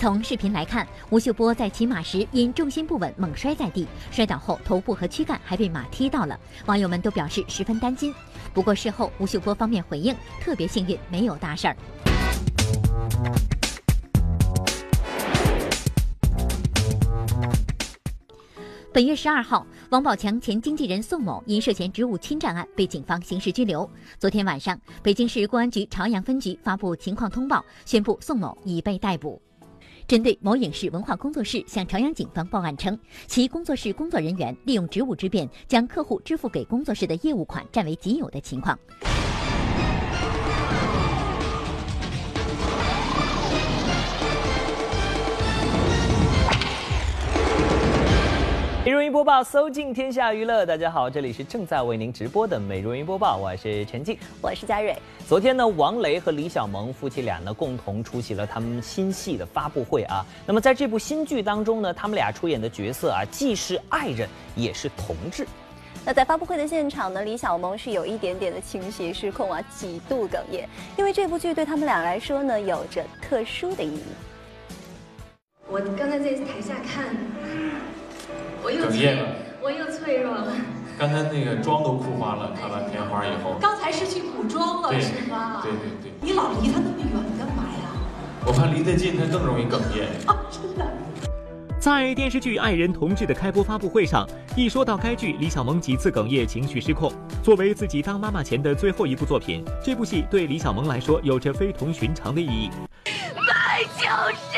[0.06, 8.14] 从视频来看，吴秀波在骑马时因重心不稳猛摔在地，摔倒后头部和躯干还被马踢到了，网友们都表示十分担心。
[8.54, 11.76] 不过事后吴秀波方面回应，特别幸运没有大事儿。
[18.94, 23.90] 本月十二号，王宝强前经纪人宋某因涉嫌职务侵占案被警方刑事拘留。
[24.20, 29.42] 昨天晚上，北京市公安局朝阳分局发布情况通报，宣布宋某已被逮捕。
[30.06, 38.78] 针对某影视文化工作室向朝阳警方报案称，其工作室工作人员利用职务之便，将客户支付给工作室的业务款占为己有的情况。
[48.86, 50.64] 一如云播报，搜尽天下娱乐。
[50.64, 54.96] 大家好，这里是正在为您直播的美容云播报，我是陈静，我是佳瑞。
[55.26, 60.24] 昨天呢，王雷和李小萌夫妻俩呢共同出席了他们新戏的发布会啊。
[60.46, 65.44] 那么在这部新剧当中呢，他们俩出演的角色啊，既是爱人，也是同志。
[66.04, 74.02] 那在发布会的现场呢，李小萌是有一点点的情绪失控啊，几度哽咽，因为这部剧对他们俩来说呢，有着特殊的意义。
[75.68, 77.06] 我刚才在台下看，
[78.66, 79.28] 我又哽咽了，
[79.62, 80.52] 我又脆弱了。
[80.98, 83.54] 刚才那个妆都哭花了，看完片花以后。
[83.60, 85.62] 刚才是去补妆了，是吗？
[85.62, 86.10] 对对对。
[86.20, 87.94] 你老离他那么远干嘛呀？
[88.44, 90.08] 我怕离得近，他更容易哽咽。
[90.26, 90.84] 啊，真的。
[91.78, 97.12] 在电视剧《爱人同志》的开播发布会上，一说到该剧，李小萌几次哽咽，情绪失控。
[97.44, 102.68] 作为自己当妈妈前的最后一部作品，这部戏对李小萌来说有着非同寻常的意义。
[103.46, 104.08] 白秋
[104.50, 104.55] 实，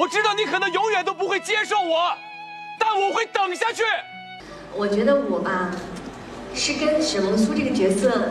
[0.00, 2.10] 我知道你可能永远都不会接受我，
[2.78, 3.82] 但我会等下去。
[4.74, 5.70] 我觉得我吧。
[6.54, 8.30] 是跟沈梦苏这个角色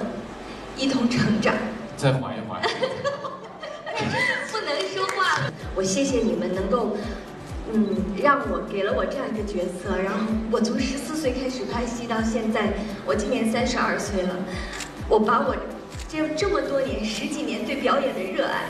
[0.76, 1.54] 一同成长。
[1.96, 2.60] 再缓一缓。
[4.52, 5.54] 不能说话了。
[5.76, 6.98] 我谢谢你们能够，
[7.72, 9.96] 嗯，让我给了我这样一个角色。
[9.96, 12.74] 然后我从十四岁开始拍戏到现在，
[13.06, 14.36] 我今年三十二岁了。
[15.08, 15.56] 我把我
[16.08, 18.64] 这这么多年十几年对表演的热爱，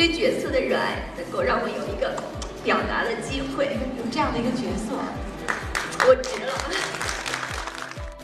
[0.00, 2.16] 对角色的热爱，能够让我有一个
[2.64, 3.66] 表达的机会，
[3.98, 4.94] 有这样的一个角色，
[6.08, 6.52] 我值了。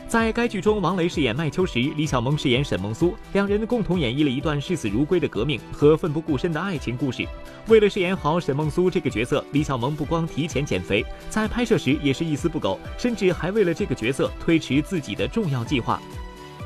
[0.09, 7.29] 在该剧中，王雷饰演麦秋实，李小萌饰演沈梦苏，两人共同演绎了一段视死如归的革命和奋不顾身的爱情故事。
[7.67, 16.01] 为了饰演好沈梦苏这个角色，李小萌不光提前减肥，在拍摄时也是一丝不苟，甚至还为了这个角色推迟自己的重要计划。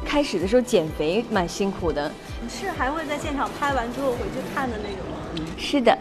[0.05, 2.11] 开始的时候减肥蛮辛苦的，
[2.49, 5.53] 是还会在现场拍完之后回去看的那种吗？
[5.57, 5.97] 是的，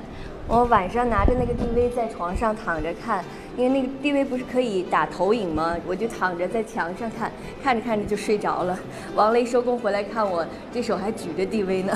[0.47, 3.23] 我晚上拿着那个 DV 在床上躺着看。
[3.57, 5.75] 因为那个 DV 不是可以打投影吗？
[5.85, 7.29] 我就躺着在墙上看，
[7.61, 8.79] 看着看着就睡着了。
[9.15, 11.93] 王雷收工回来看我，这手还举着 DV 呢。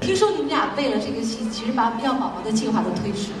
[0.00, 3.38] 听说你们俩为了这个戏，其实把要宝宝的计划都推迟了。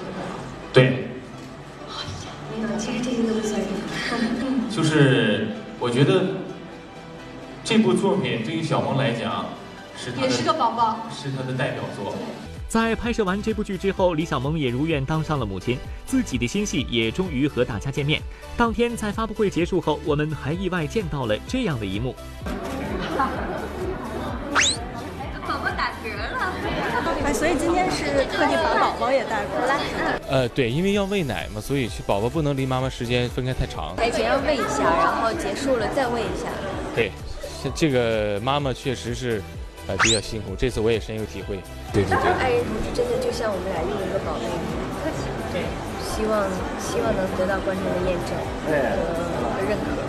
[0.74, 0.84] 对。
[0.84, 3.66] 哎呀，没有，其实这些都不算什
[4.14, 4.64] 么。
[4.68, 6.22] 就是我觉得
[7.64, 9.46] 这部作品对于小萌来讲，
[9.96, 12.14] 是也是个宝宝，是他的代表作。
[12.68, 18.20] 在拍摄完这部剧之后，李小萌也如愿当上了母亲，自己的新戏也终于和大家见面。
[18.54, 22.14] 当天在发布会结束后，我们还意外见到了这样的一幕。
[25.46, 26.52] 宝宝打嗝了，
[27.24, 29.80] 哎，所以今天是特地把宝宝也带过来。
[30.28, 33.94] 呃，对，因为要喂奶嘛，所以宝宝不能离妈妈时间分开太长。
[33.96, 36.48] 哎前要喂一下，然后结束了再喂一下。
[36.94, 37.10] 对，
[37.74, 39.42] 这个妈妈确实是。
[39.86, 41.60] 呃，比较辛苦，这次我也深有体会。
[41.92, 44.48] 对对对，爱人同志真的就像我们俩另一个宝贝。
[45.04, 45.28] 客气。
[45.52, 45.60] 对，
[46.00, 46.48] 希望
[46.80, 48.32] 希望能得到观众的验证
[48.64, 48.72] 和
[49.68, 50.03] 认可。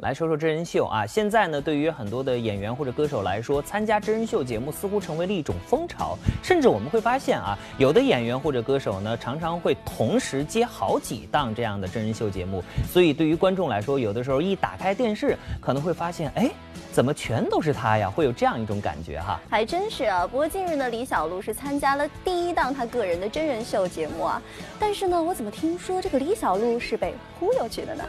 [0.00, 16.50] 来说说真人秀啊，现在呢，对于很多的演员或者歌手来说，参加真人秀节目似乎成为了一种风潮，甚至我们会发现啊，有的演员或者歌手呢，常常会同时接好几档这样的真人秀节目，所以对于观众来说，有的时候一打开电视，可能会发现，哎。
[16.92, 18.10] 怎么全都是他呀？
[18.10, 20.26] 会有这样一种感觉哈，还真是啊。
[20.26, 24.42] 不过近日呢，李小璐是参加了第一档她个人的真人秀节目啊。
[24.76, 28.02] 但是呢，我怎么听说这个李小璐是被忽悠去的呢？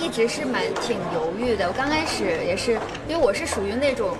[0.00, 1.66] 一直是蛮挺犹豫的。
[1.68, 2.72] 我刚开始也是，
[3.08, 4.16] 因为我是属于那种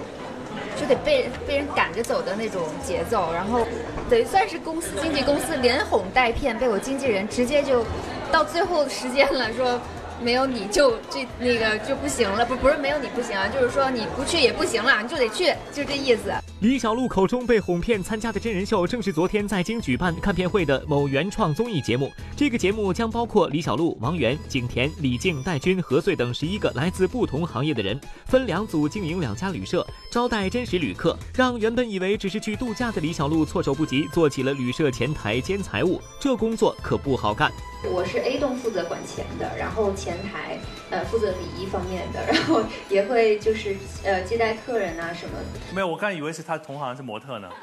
[0.77, 3.67] 就得被被人赶着走的那种节奏，然后
[4.11, 7.85] 等于算是公司经纪公司连哄带骗，被我经纪人直接就
[8.31, 9.81] 到最后时间了说。
[10.23, 16.33] 没有你就这那个就不行了，不不是没有你不行啊，就是说你不去也不行了，你就得去，就这意思。
[16.61, 22.11] 李小璐口中被哄骗参加的真人秀，正是昨天在京举办看片会的某原创综艺节目。
[22.37, 37.51] 这个节目将包括李小璐、王源、景甜、李静、戴军、何穗等十一个来自不同行业的人，分两组经营两家旅社，招待真实旅客，让原本以为只是去度假的李小璐措手不及，做起了旅社前台兼财务，这工作可不好干。
[37.91, 40.59] 我是 A 栋负责管钱的，然后前台
[40.91, 45.39] 呃负责礼仪方面的， 然后也会就是呃接待客人啊什么。
[45.73, 47.49] 没有，我刚以为是他同行是模特呢。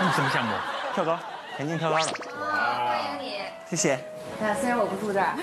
[0.00, 0.52] 嗯，什么项目？
[0.94, 1.18] 跳高，
[1.58, 2.12] 田径跳高的。
[2.30, 3.32] 欢迎你，
[3.68, 3.98] 谢谢。
[4.40, 5.34] 那，虽然我不住这儿，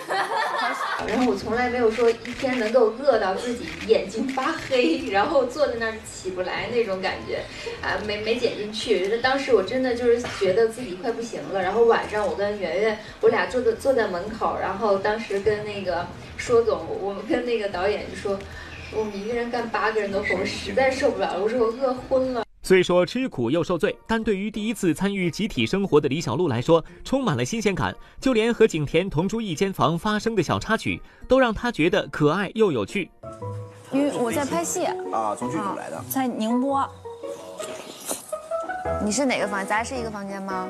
[1.05, 7.43] 然后我从来没有说一天能够饿到自己眼睛发黑，然后坐在那儿起不来那种感觉，
[7.85, 9.17] 啊，没没减进去。
[9.17, 11.61] 当时我真的就是觉得自己快不行了。
[11.61, 18.39] 然后晚上我跟圆圆，我俩坐在坐在门口，然后当时跟那个说总，我们跟那个导演就说，
[18.93, 21.43] 我们一个人干八个人的活，我实在受不了了。
[21.43, 22.44] 我说我饿昏了。
[22.65, 27.95] 虽说吃苦又受罪，但对于第一次参与集体生活的李小璐来说，充满了新鲜感。
[28.19, 33.11] 就连和景甜同住一间房发生的小插曲，都让她觉得可爱又有趣。
[33.91, 36.89] 因为我在拍戏啊，从剧组来的，在宁波。
[39.03, 39.63] 你是哪个房？
[39.63, 40.67] 咱是一个房间吗？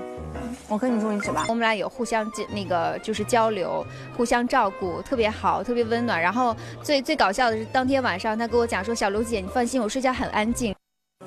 [0.67, 1.45] 我跟你住一起吧。
[1.47, 3.85] 我们俩有互相那个就是交流，
[4.17, 6.21] 互相照顾，特别好，特别温暖。
[6.21, 6.53] 然后
[6.83, 10.75] 最最搞笑的是，当天晚上他跟我讲说：“小璐姐，你放心，我睡觉很安静。”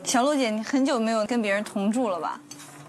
[0.05, 2.41] 小璐姐，你很久没有跟别人同住了吧？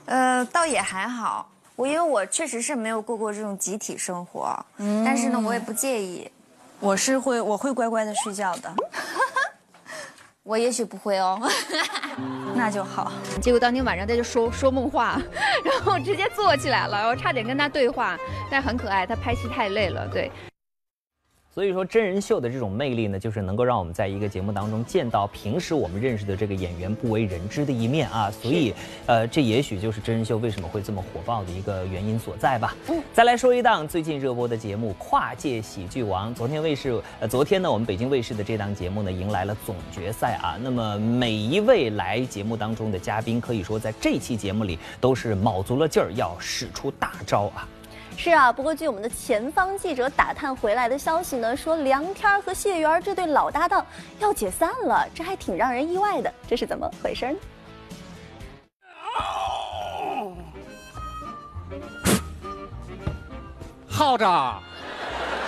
[0.05, 1.49] 呃，倒也还好。
[1.75, 6.29] 我因为我确实是没有过过这种集体生活，嗯，但是呢，我也不介意。
[6.79, 8.73] 我是会，我会乖乖的睡觉的。
[10.43, 11.39] 我也许不会哦。
[12.55, 13.11] 那就好。
[13.41, 15.21] 结果当天晚上他就说说梦话，
[15.63, 18.17] 然后直接坐起来了，我差点跟他对话，
[18.49, 19.05] 但很可爱。
[19.05, 20.31] 他拍戏太累了，对。
[21.51, 28.29] 所以说，真人秀的这种魅力呢，就是能够让我们在一个节目当中见到平时我们认识的这个演员不为人知的一面啊。
[28.29, 28.71] 所以，
[29.07, 32.77] 呃，这也许就是真人秀为什么会这么火爆的一个原因所在吧。
[32.87, 33.01] 嗯。
[33.13, 36.29] 再来说一档最近热播的节目《跨界喜剧王》。
[36.35, 40.55] 昨天卫视，呃，昨天呢，我们北京卫视的这档节目呢，迎来了总决赛啊。
[40.61, 47.67] 那么每一位来节目当中的嘉宾，可以说在这期节目里都是卯足了劲儿要使出大招啊。
[48.21, 53.83] 是啊，不过据我们的前方记者打探回来的消息呢，说梁天和谢元这对老搭档
[54.19, 56.29] 要解散了，这还挺让人意外的。
[56.45, 57.39] 这是怎么回事呢？
[63.87, 64.25] 耗子，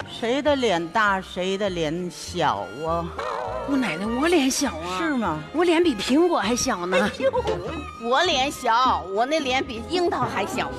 [0.10, 3.06] 谁的脸大，谁的脸小啊？
[3.68, 4.98] 姑奶奶，我脸小啊？
[4.98, 5.44] 是吗？
[5.54, 6.98] 我脸比苹果还小呢。
[8.02, 10.72] 我脸小，我那脸比樱桃还小。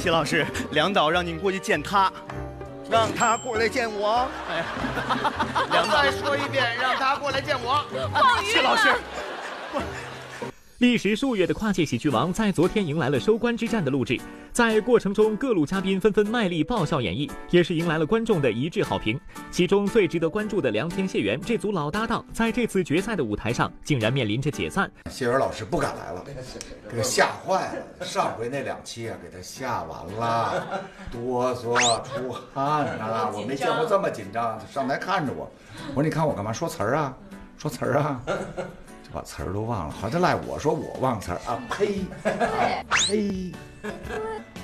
[0.00, 2.10] 谢老师，梁导让您过去见他，
[2.90, 4.26] 让他过来见我。
[4.48, 4.64] 哎，
[5.70, 7.84] 梁导再说一遍，让他过来见我。
[8.42, 8.88] 谢老师。
[10.80, 14.18] 历时数月的跨界喜剧王在昨天迎来了收官之战的录制，
[14.50, 19.20] 在过程中各路嘉宾纷纷卖力爆笑演绎，也是迎来了观众的一致好评。
[19.50, 24.90] 其中最值得关注的梁天谢元这组老搭档，在这次决赛的舞台上竟然面临着解散。
[25.10, 26.32] 谢元老师不敢来了，给
[26.96, 28.06] 他吓坏了。
[28.06, 34.58] 上回那两期啊，给他吓完了，哆嗦出汗啊， 我没见过这么紧张。
[34.72, 35.46] 上台看着我，
[35.90, 37.14] 我说你看我干嘛说词儿啊？
[37.58, 38.22] 说词儿啊？
[39.12, 41.60] 把词儿都忘了，好像赖我说我忘词儿啊！
[41.70, 42.00] 呸！
[42.90, 43.52] 呸！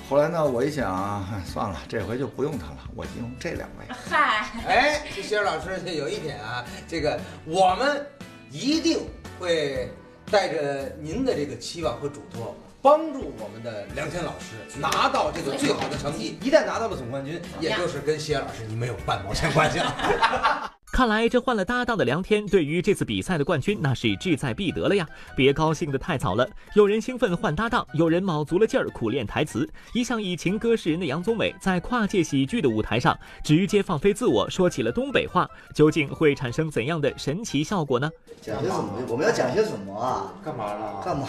[0.09, 3.85] 后来呢，我一想，算了，这回就不用他了，我就用这两位。
[4.09, 8.05] 嗨，哎，这薛老师有一点啊，这个我们
[8.49, 8.99] 一定
[9.39, 9.91] 会
[10.31, 16.39] 带着您的这个期望和嘱托，帮助我们的梁天老师拿到这个最好的成绩。
[16.41, 20.71] 一旦拿到了总冠军，也就是跟谢老师你没有半毛钱关系了。
[20.91, 25.07] 看来这换了搭档的梁天，对于这次比赛的冠军那是志在必得了呀！
[25.35, 26.47] 别高兴得太早了。
[26.73, 29.69] 有人兴奋换搭档，有人卯足了劲儿苦练台词。
[29.93, 38.09] 一向以情歌示人的杨宗纬，在跨界喜剧的舞台上直接放飞自我，说起了东北话，究竟会产生怎样的神奇效果呢？
[38.41, 38.89] 讲些什么？
[39.07, 40.33] 我们要讲些什么啊？
[40.43, 41.01] 干嘛了？
[41.05, 41.27] 干嘛？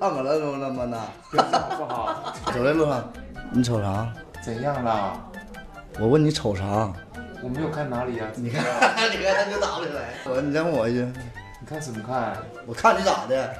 [0.00, 0.38] 干嘛了？
[0.40, 0.98] 怎么呢？
[1.30, 2.34] 不好。
[2.54, 3.12] 走在路上，
[3.52, 4.10] 你瞅啥？
[4.42, 5.30] 怎样了？
[6.00, 6.90] 我问你瞅啥？
[7.44, 8.26] 我没有看哪里呀？
[8.36, 8.64] 你看，
[9.12, 10.14] 你看，他就打不起来。
[10.24, 11.04] 我，你再问我一句，
[11.60, 12.38] 你看什么看？
[12.64, 13.54] 我看你咋的？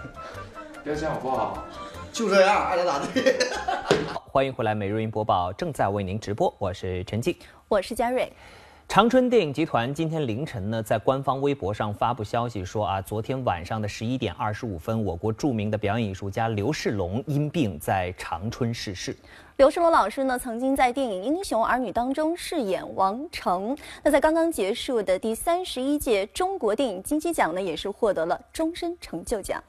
[0.83, 1.67] 不要这样好不好？
[2.11, 3.35] 就这样，爱咋咋地。
[4.07, 7.37] 好， 欢迎回来，每日云播报正在为您直播，我是陈静，
[7.69, 8.33] 我是佳瑞。
[8.89, 19.15] 长春电影集团今天凌晨呢，在官方微博上发布消息说啊，昨天晚上的十一点二十五分，我国著名的表演艺术家刘世龙因病在长春逝世。
[19.57, 23.77] 刘世龙老师呢，曾经在电影《英雄儿女》当中饰演王成。
[24.03, 29.63] 那在刚刚结束的第三十一届中国电影金鸡奖呢，也是获得了终身成就奖。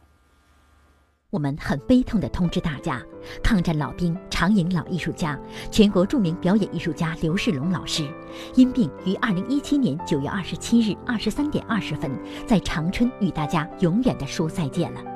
[1.29, 2.99] 我们很悲痛地通知大家，
[3.43, 8.11] 抗战老兵、长影老艺术家、全国著名表演艺术家刘世龙老师，
[8.55, 12.09] 因病于二零一七年九月二十七日二十三点二十分，
[12.47, 15.14] 在长春与大家永远地说再见了。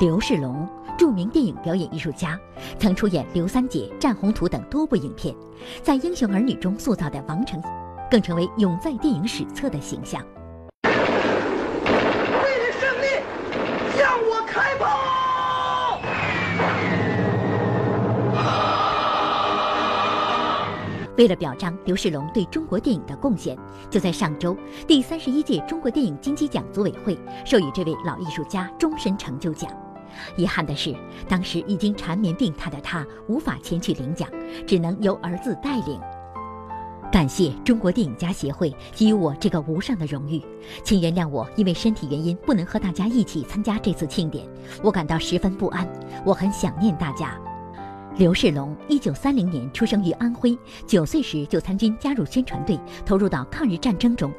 [0.00, 0.66] 刘世龙，
[0.98, 2.38] 著名电影表演艺术家，
[2.78, 5.34] 曾出演《刘三姐》《战宏图》等多部影片，
[5.82, 7.62] 在《英雄儿女》中塑造的王成，
[8.10, 10.20] 更成为永在电影史册的形象。
[21.22, 23.56] 为了表彰刘世龙对中国电影的贡献，
[23.88, 24.56] 就在上周，
[24.88, 29.70] 第三十一届中国电影金鸡奖组委会授予这位老艺术家终身成就奖。
[30.36, 30.92] 遗憾的是，
[31.28, 34.28] 当时已经缠绵病榻的他无法前去领奖，
[34.66, 36.00] 只能由儿子带领。
[37.12, 40.42] 感谢中国电影家协会给予我这个无上的荣誉，
[40.82, 44.44] 请原谅我因为身体原因不能和大家一起参加这次庆典，
[44.82, 45.88] 我感到十分不安，
[46.26, 47.40] 我很想念大家。
[48.18, 50.56] 刘世龙，一九三零年出生于安徽，
[50.86, 54.30] 九岁时就参军加入宣传队，投入到抗日战争中。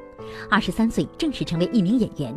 [0.47, 2.35] 二十三岁正式成为一名演员。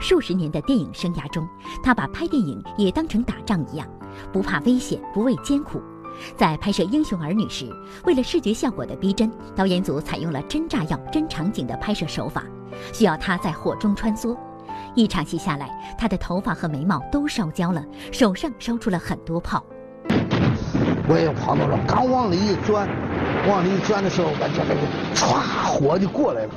[0.00, 1.46] 数十年的电影生涯中，
[1.82, 3.86] 他把拍电影也当成打仗一样，
[4.32, 5.82] 不怕危险，不畏艰苦。
[6.34, 7.70] 在拍摄《英雄儿女》时，
[8.06, 12.42] 为了视觉效果的逼真，导演组采用了真炸药、真场景的拍摄手法，
[12.90, 14.34] 需要他在火中穿梭。
[14.94, 19.62] 一场戏下来，他的头发和眉毛都烧焦了，手上烧出了很多泡。
[21.10, 22.88] 我也跑到了，刚往里一钻，
[23.48, 24.70] 往里一钻的时候，我这个
[25.12, 26.50] 歘，火就过来了。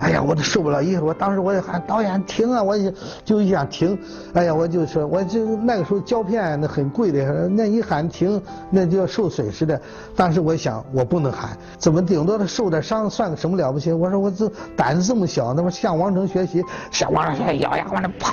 [0.00, 0.82] 哎呀，我都受不了！
[0.82, 2.62] 一会，我当时我就喊导演停啊！
[2.62, 2.90] 我就
[3.22, 3.98] 就想停。
[4.32, 8.40] 哎呀，我就说，我就那个时候胶片那很贵的，那一喊停，
[8.70, 9.78] 那就要受损失的。
[10.16, 13.92] 当时我想，我不能喊，怎么顶多受点伤，算个什么了不起？
[13.92, 18.32] 我说我这胆子这么小，那么向王成学习，向王成学习，咬牙往那跑，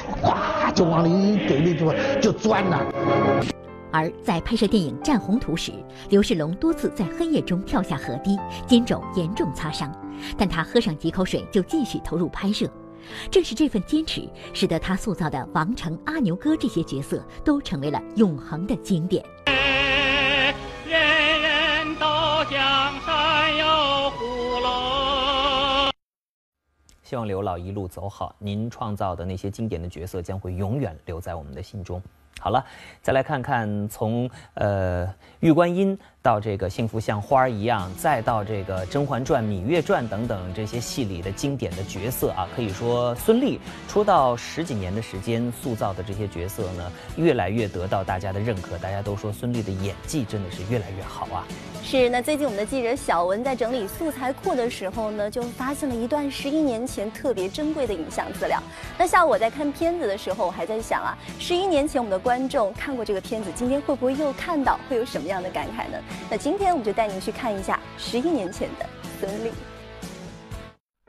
[0.74, 2.80] 就往里一给力就就钻呐。
[3.98, 5.72] 而在拍摄电影《战洪图》时，
[6.10, 8.38] 刘世龙多次在黑夜中跳下河堤，
[8.68, 9.89] 肩肘严重擦伤，
[10.38, 12.70] 但他喝上几口水就继续投入拍摄。
[13.32, 19.24] 正是这份坚持，使得他塑造的王成、阿牛哥这些角色都成为了永恒的经典。
[19.46, 22.06] 人人都
[22.52, 24.26] 江山有虎
[24.60, 25.89] 龙。
[27.02, 32.02] 希望刘老一路走好，您创造的那些经典的角色将会永远留在我们的心中。
[32.40, 32.64] 好了，
[33.02, 43.58] 再来看看从呃玉观音到这个幸福像花儿一样，再到这个《甄嬛传》《芈月传》等等这些戏里的经典的角色啊，可以说孙俪
[43.88, 48.78] 出道十几年的时间塑造的这些角色呢，越来越得到大家的认可。
[48.78, 51.44] 大家都说孙俪的演技真的是越来越好啊。
[51.84, 58.62] 是，那最近我们的记者小文在整理素材库的时候呢，就发现了一段十一年前特别珍贵的影像资料。
[58.98, 66.00] 那下午我在看片子的时候，我还在想啊，十一年前我们的观众看过这个片子，今天会不会又看到，会有什么样的感慨呢？
[66.28, 68.86] 那今天我们就带您去看一下十一年前的
[69.20, 69.52] 孙俪。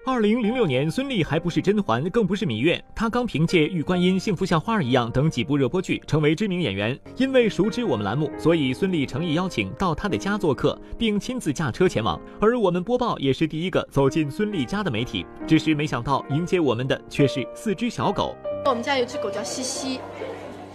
[0.05, 6.97] 二零零六年，孙俪还不是甄嬛，更不是芈月，她刚凭借《玉观音》《幸福像花儿一样》等几部热播剧成为知名演员。
[7.17, 12.21] 因为熟知我们栏目，所以孙俪诚意邀请到她的家做客，并亲自驾车前往。
[12.39, 15.25] 而我们播报也是第一个走进孙俪家的媒体。
[15.47, 18.37] 只是没想到，迎接我们的却是四只小狗。
[18.67, 19.99] 我们家有只狗叫西西，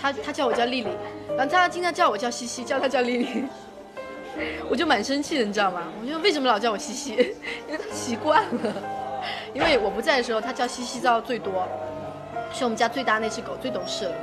[0.01, 0.89] 他他叫我叫丽丽，
[1.37, 3.43] 然后他经常叫我叫西西，叫他叫丽丽，
[4.67, 5.83] 我就蛮生气的，你知道吗？
[6.01, 7.13] 我就为什么老叫我西西？
[7.67, 8.73] 因为他习惯了。
[9.53, 11.67] 因为我不在的时候，他叫西西叫最多，
[12.51, 14.13] 是我们家最大那只狗，最懂事了。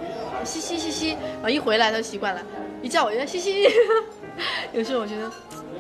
[0.45, 2.41] 西西西西，然后一回来他就习惯了，
[2.83, 3.69] 一叫我就西西。
[4.73, 5.25] 有时候我觉得，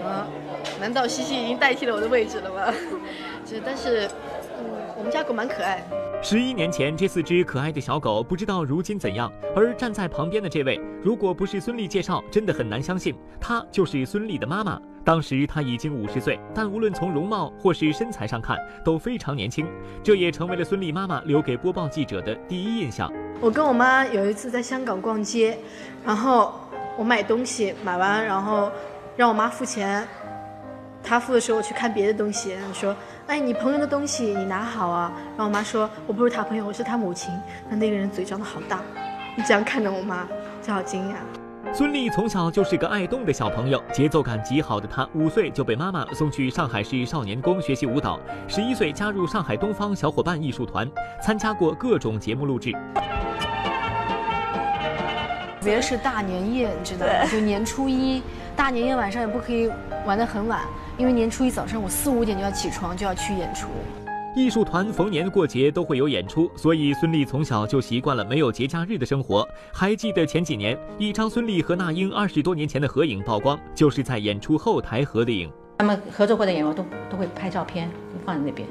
[0.04, 0.26] 啊，
[0.80, 2.72] 难道西西已经代替了我的位置了吗？
[3.44, 4.06] 就但是，
[4.58, 4.64] 嗯，
[4.96, 5.82] 我们家狗蛮可爱。
[6.20, 9.32] 十一年前，这四只可爱的小狗不知道如今怎样。
[9.54, 14.80] 而站在旁边的这位，如果不是孙俪介绍，真的很难相信，她就是孙俪的妈妈。
[15.04, 19.64] 当时她已经五十岁，但无论从容貌或是身材上看，都非常年轻。
[20.02, 23.10] 这也成为了孙俪妈妈留给播报记者的第一印象。
[23.40, 25.56] 我跟我妈有一次在香港逛街，
[26.04, 26.52] 然后
[26.96, 28.72] 我买东西，买完然后
[29.16, 30.06] 让我妈付钱，
[31.00, 32.94] 她付的时候我去看别的东西，说。
[33.28, 35.12] 哎，你朋友的东西你拿好啊！
[35.36, 37.30] 然后我妈说，我不是他朋友，我是他母亲。
[37.68, 38.80] 那那个人嘴张得好大，
[39.36, 40.26] 你这样看着我妈，
[40.62, 41.16] 就好惊讶。
[41.74, 48.18] 孙俪从小就是个爱动的小朋友，节奏感极好的她，五岁就被妈妈送去上海市少年宫学习舞蹈，
[48.48, 50.90] 十一岁加入上海东方小伙伴艺术团，
[51.22, 52.72] 参加过各种节目录制。
[55.60, 57.12] 特别是大年夜，你知道吗？
[57.30, 58.22] 就年初一，
[58.56, 59.70] 大年夜晚上也不可以
[60.06, 60.60] 玩得很晚。
[60.98, 63.68] 因为年初一早上我四五点就要起床，就要去演出。
[64.34, 69.46] 艺术团逢年过节都会有演出，所以孙俪从小就习惯了没有节假日的生活。
[69.72, 75.48] 还记得前几年，一张孙俪和那英二十多年前的合影曝光，就是在演出后台合的影。
[75.78, 77.88] 他们合作过的演员都都会拍照片
[78.26, 78.66] 放在那边，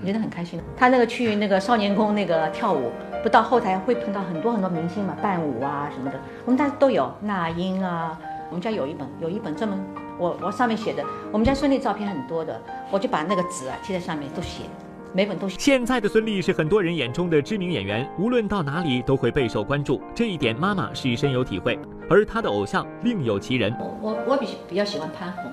[0.00, 0.60] 我觉得很开心。
[0.76, 2.92] 他那个去那个少年宫那个跳舞，
[3.24, 8.16] 不到后台会碰到很多很多明星嘛，伴舞啊什么的，我们家都有那英啊，
[8.50, 9.76] 我们家有一本有一本专门。
[10.18, 12.60] 我我上面写的，我们家孙俪照片很多的，
[12.90, 14.64] 我就把那个纸啊贴在上面都写，
[15.12, 15.56] 每本都写。
[15.58, 21.78] 现在的孙俪是很多人眼中的知名演员，无论到哪里都会备受关注，这一点妈妈是深有体会。
[22.08, 25.52] 而她的偶像另有其人，我我我比比较喜欢潘虹，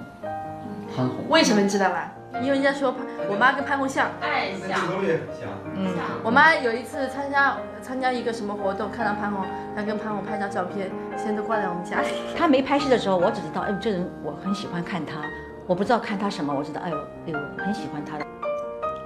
[0.95, 2.13] 潘虹为什么你知道吧？
[2.41, 4.79] 因为人家说潘，我妈跟潘虹像，太像，
[5.75, 12.07] 嗯，我妈有一次参加参加一个什么活动，看到潘虹，她跟潘虹拍张照片，现在都挂在我们家里。
[12.37, 15.21] 她没拍戏的时候，我只知道，哎，这人我很喜欢看她，
[15.67, 18.25] 我不知道看他什么，我知道，哎呦，哎呦，很喜欢他的。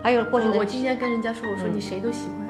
[0.02, 2.48] 还有过去的，我今天跟人家说，我说嗯你谁都喜欢。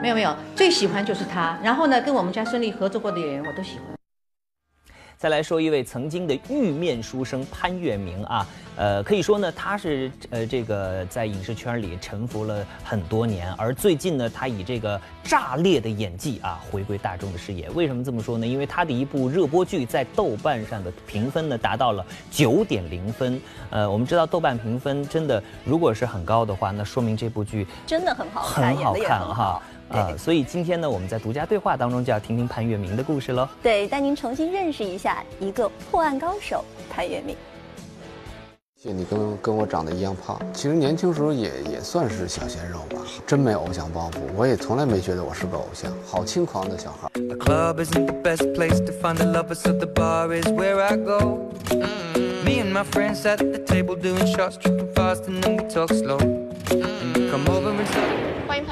[0.00, 1.58] 没有没有，最喜欢就是他。
[1.62, 3.99] 然后呢，跟我们家孙俪合作过的演员我都喜欢。
[5.20, 17.68] 再来说一位曾经的玉面书生潘粤明啊，呃，可以说呢，他是呃这个在影视圈里沉浮了很多年，而最近呢，他以这个炸裂的演技啊回归大众的视野。
[17.72, 18.46] 为什么这么说呢？
[18.46, 23.38] 因为他的一部热播剧在豆瓣上的评分呢达到了九点零分。
[23.68, 33.48] 呃，我们知道豆瓣评分真的如果是很高的话，那说明这部剧真的很好看，很好看哈啊，所以今天呢，我们在独家对话当中就要听听潘粤明的故事喽。
[33.60, 37.36] 对，带您重新认识一下一个破案高手潘粤明。
[38.80, 47.10] 谢谢你跟跟我长得一样胖，其实年轻时候也也算是小鲜肉吧，真没偶像包袱，我也从来没觉得我是个偶像，好轻狂的小孩。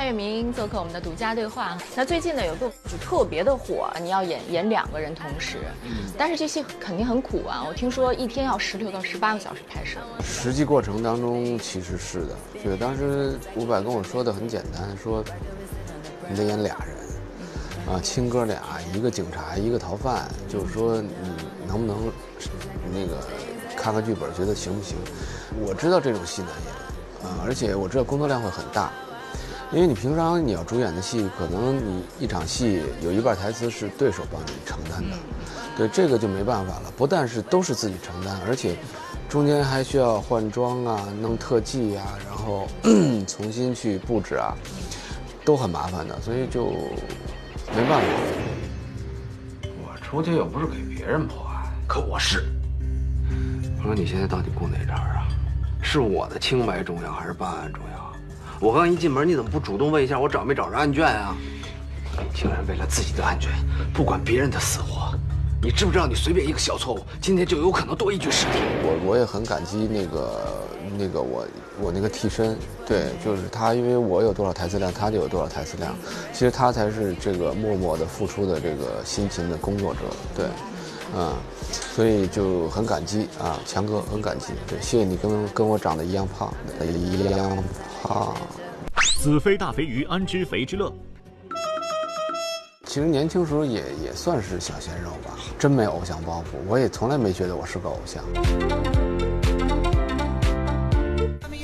[0.08, 1.76] 叶明做客我们的独家对话。
[1.94, 5.58] 那最近呢有个特别的火，你要演演两个人同时，
[6.16, 7.62] 但是这戏肯定很苦啊！
[7.68, 9.98] 我听说一天要十六到十八个小时拍摄。
[10.24, 12.34] 实际过程当中其实是的，
[12.64, 15.22] 对，当时伍佰跟我说的很简单，说
[16.26, 18.62] 你得演俩人啊，亲哥俩，
[18.94, 21.10] 一个警察，一个逃犯，就是说你
[21.66, 22.10] 能不能
[22.90, 23.18] 那个
[23.76, 24.96] 看看剧本，觉得行不行？
[25.60, 28.90] 我知道这种戏难演啊，而且我知道工作量会很大。
[29.70, 35.16] 因为你平常你要主演的戏，可能你一场戏有一半台词是对手帮你承担的，
[35.76, 36.90] 对这个就没办法了。
[36.96, 38.76] 不但是都是自己承担，而且
[39.28, 42.66] 中间还需要换装啊、弄特技啊，然后
[43.28, 44.56] 重新去布置啊，
[45.44, 46.70] 都很麻烦的，所以就
[47.76, 48.06] 没办法。
[49.82, 52.42] 我出去又不是给别人破案，可我是。
[53.76, 55.28] 我说你现在到底顾哪茬啊？
[55.82, 57.97] 是我的清白重要还是办案重要？
[58.60, 61.36] 我刚一进门，你怎么不主动问一下我找没找着案卷啊？
[62.16, 63.50] 你竟然为了自己的案卷，
[63.94, 65.14] 不管别人的死活，
[65.62, 68.58] 你知不知道你随便一个小错误，今天就有可能多一具尸体？
[68.82, 70.64] 我我也很感激那个
[70.98, 71.46] 那个我
[71.80, 75.94] 我那个替身，对，就是他，因为我有多少台词量，他就有多少台词量。
[76.32, 80.00] 其实他才是这个默默的付出的这个辛勤的工作者，
[80.34, 80.46] 对，
[81.16, 81.32] 嗯，
[81.70, 86.52] 所以就很感激啊，强哥很感激，对，谢谢你跟跟我长得一样胖，
[86.84, 87.56] 一样
[88.02, 88.34] 胖。
[89.20, 90.92] 子非大肥鱼，安知肥之乐？
[92.84, 98.24] 其实年轻时候也也算是小鲜肉吧，真没偶像包袱，我也从来没觉得我是个偶像。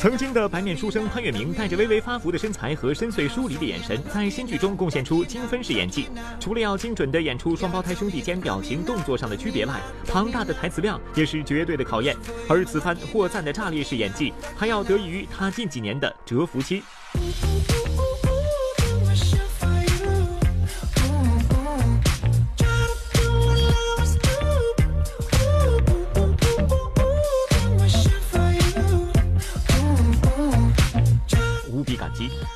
[0.04, 6.08] 曾经的白面书生潘粤明，带着微微发福的身材和深邃疏离的眼神，在新剧中贡献出精分式演技。
[6.38, 12.14] 除了要精准地演出双胞胎兄弟间表情动作上的区别外，庞大的台词量也是绝对的考验。
[12.50, 16.82] 而此番获赞的炸裂式演技，还要得益于他近几年的蛰伏期。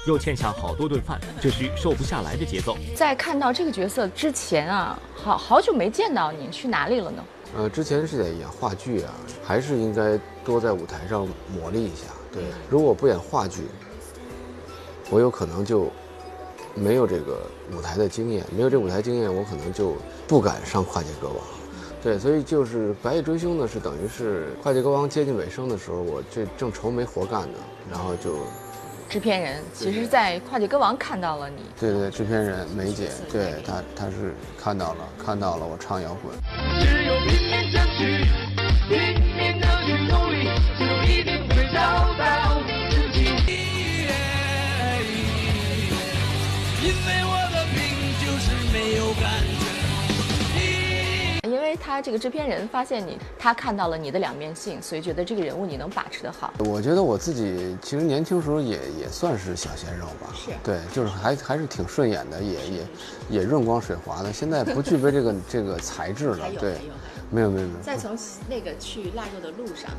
[0.09, 2.75] 又欠下好多顿饭，这是瘦不下来的节奏。
[2.97, 7.23] 在看到这个角色之前啊，好好久没见到你，去哪里了呢？
[7.55, 9.13] 呃，之前是在演话剧啊，
[9.45, 12.07] 还是应该多在舞台上磨砺一下。
[12.33, 13.65] 对，如果不演话剧，
[15.11, 15.91] 我有可能就
[16.75, 17.43] 没有这个
[17.77, 19.95] 舞台的经验，没有这舞台经验，我可能就
[20.27, 21.37] 不敢上跨界歌王。
[22.03, 27.59] 对，所以就是《白夜追凶》呢，是等于是跨界歌王接近尾声的时候，我这正愁没活干呢，
[27.91, 28.37] 然后就
[29.09, 31.63] 制片人其实，在跨界歌王看到了你。
[31.81, 36.35] 对对，制片人梅姐，对她她是看到了看到了我唱摇滚。
[36.81, 37.15] 只有
[51.99, 56.55] 他这个制片人发现你，他看到了你的两面性，所以觉得这个人物你能把持得好。
[56.61, 60.53] 我觉得我自己其实年轻时候也也算是小鲜肉吧，是。
[60.63, 62.87] 对，就是还还是挺顺眼的，也也
[63.29, 64.33] 也润光水滑的。
[64.33, 66.77] 现在不具备这个这个材质了，对，
[67.33, 68.17] 没有没有没有，再从
[68.49, 69.91] 那个去腊肉的路上，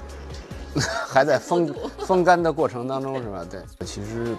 [1.05, 3.45] 还在风风干的过程当中是吧？
[3.51, 4.37] 对，其实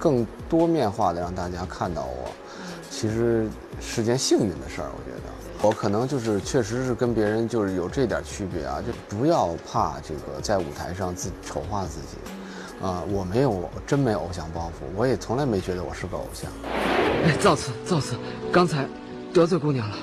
[0.00, 2.28] 更多面化的让大家看到我，
[2.90, 3.46] 其实
[3.80, 5.35] 是件幸运的事儿，我觉得。
[5.62, 12.18] 我可能就是确实是跟别人就是有这点区别啊，就不要怕这个在舞台上自丑化自己，
[12.84, 16.50] 啊、我没有真没偶像包袱，我也从来没觉得我是个偶像。
[17.24, 18.16] 哎，造次造次，
[18.52, 18.86] 刚才
[19.34, 19.96] 得罪姑娘了。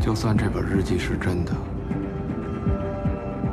[0.00, 1.52] 就算这本日记是真的，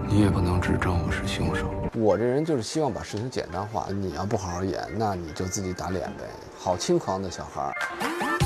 [0.07, 1.69] 你你也不能指证我是凶手。
[1.93, 3.87] 我这人就是希望把事情简单化。
[3.91, 6.23] 你要不好好演，那你就自己打脸呗。
[6.57, 8.44] 好轻狂的小孩儿。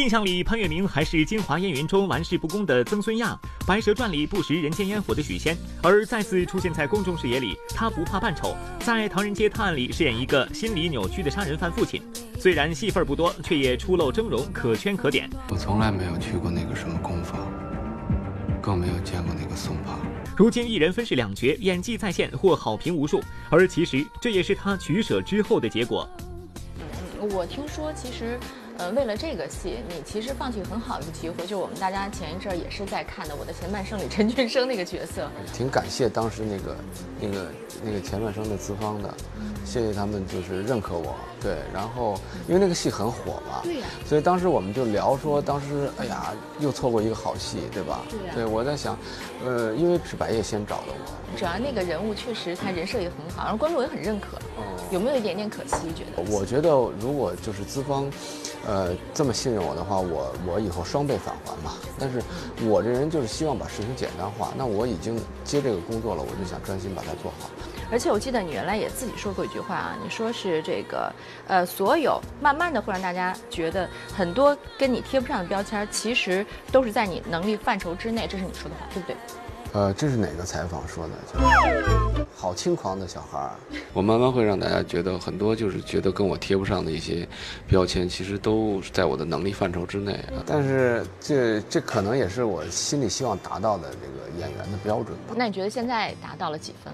[0.00, 12.02] 印象里，潘粤明还是《京华烟云》中玩世不恭的曾孙亚，《白蛇传》里不食人间烟火的许仙，而再次出现在公众视野里，他不怕扮丑，在《唐人街探案》里饰演一个心理扭曲的杀人犯父亲。
[12.40, 15.30] 虽然戏份不多，却也初露峥嵘，可圈可点。
[15.48, 17.48] 我从来没有去过那个什么工坊，
[18.60, 20.00] 更没有见过那个宋胖。
[20.36, 23.22] 如今一人分饰两角，演技在线，获好评无数。
[23.48, 26.08] 而其实这也是他取舍之后的结果。
[27.20, 28.40] 我听说，其实。
[28.76, 36.76] 呃，为了这个戏，你其实放弃很好一个机会，就我们大家前一阵也是在看的《我的前半生》里陈俊生那个角色，挺感谢当时那个
[37.20, 37.46] 那个
[37.84, 39.14] 那个前半生的资方的，
[39.64, 42.18] 谢谢他们就是认可我，对，然后
[42.48, 48.00] 因为那个戏很火嘛，对呀，所以当时我们就聊说，当时哎呀又错过一个好戏，对吧？
[48.10, 48.98] 对对，我在想，
[49.44, 54.36] 呃，因为是白夜先找的我，主要那个人物确实他人设也很好，然后观众也很认可，
[54.90, 55.76] 有没有一点点可惜？
[55.94, 56.28] 觉得？
[56.28, 58.10] 我觉得如果就是资方。
[58.66, 61.74] 呃，这么信任我的话，我我以后双倍返还嘛。
[61.98, 62.22] 但是，
[62.66, 64.52] 我这人就是希望把事情简单化。
[64.56, 67.50] 那我已经接这个工作了，我就想专心把它做好。
[67.90, 71.12] 而且我记得你原来也自己说过一句话啊，你说是这个，
[71.46, 78.26] 呃，所有慢慢的会让大家觉得很多跟你贴不上的标签，其实都是在你能力范畴之内。
[78.26, 79.16] 这是你说的话，对不对？
[79.74, 82.24] 呃，这是哪个采访说的？
[82.36, 83.50] 好轻狂的小孩儿，
[83.92, 87.26] 我慢慢会让大家觉得很多就是觉得跟我贴不上的一些
[87.66, 90.16] 标签，其实都在我的能力范畴之内。
[90.46, 95.34] 但是这这可能也是我心里希望达到的这个演员的标准吧。
[95.36, 96.92] 那你觉得现在达到了几分？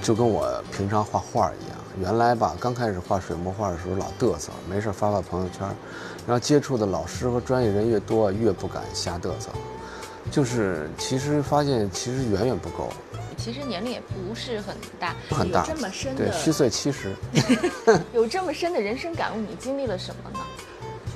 [0.00, 5.68] 就跟我平常画画一样，原来吧，刚开始画水墨画的时候老嘚瑟，没事发发朋友圈，
[6.26, 9.50] 然后接触的老师和专业人越多，越不敢瞎嘚瑟。
[10.30, 12.92] 就是其实发现其实远远不够，
[13.36, 17.14] 其实年龄也不是很大，不很大，这么深的，对，虚岁七十，
[18.12, 20.40] 有这么深的人生感悟，你经历了什么呢？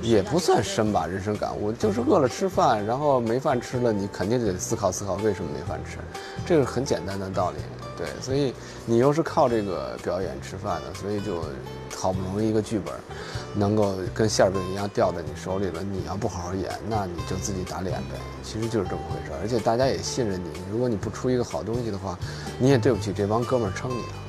[0.02, 5.98] 也不算深吧，人生感悟就是饿了吃饭，然后没饭吃了，你肯定得思考思考为什么没饭吃，
[6.46, 7.56] 这个很简单的道理。
[7.96, 8.54] 对，所以
[8.86, 11.42] 你又是靠这个表演吃饭的，所以就
[11.96, 12.94] 好不容易一个剧本，
[13.54, 15.82] 能够跟馅饼一样掉在你手里了。
[15.82, 18.14] 你要不好好演，那你就自己打脸呗。
[18.44, 20.48] 其实就是这么回事，而且大家也信任你。
[20.70, 22.16] 如果你不出一个好东西的话，
[22.56, 24.27] 你也对不起这帮哥们儿撑你啊。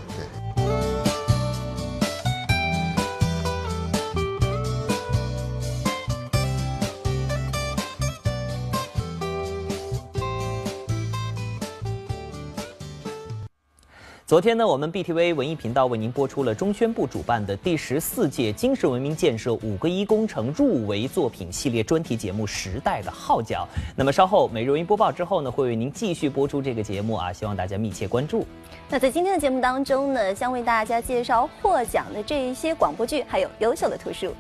[14.30, 23.68] 昨天呢，我们 BTV 文艺频道为您播出了中宣部主办的第十四届精神文明建设五个一工程入围作品系列专题节目《时代的号角》。
[23.98, 28.46] 那么稍后每日文艺播报之后呢，会为您继续播出这个节目啊，希望大家密切关注。
[28.88, 34.32] 那在今天的节目当中呢，将为大家介绍获奖的这一些广播剧，还有优秀的图书。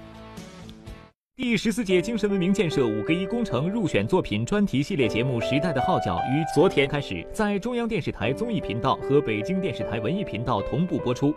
[1.40, 11.34] 第十四届精神文明建设五个一工程入选作品专题系列节目《时代的号角》于昨天开始在中央电视台综艺频道和北京电视台文艺频道同步播出。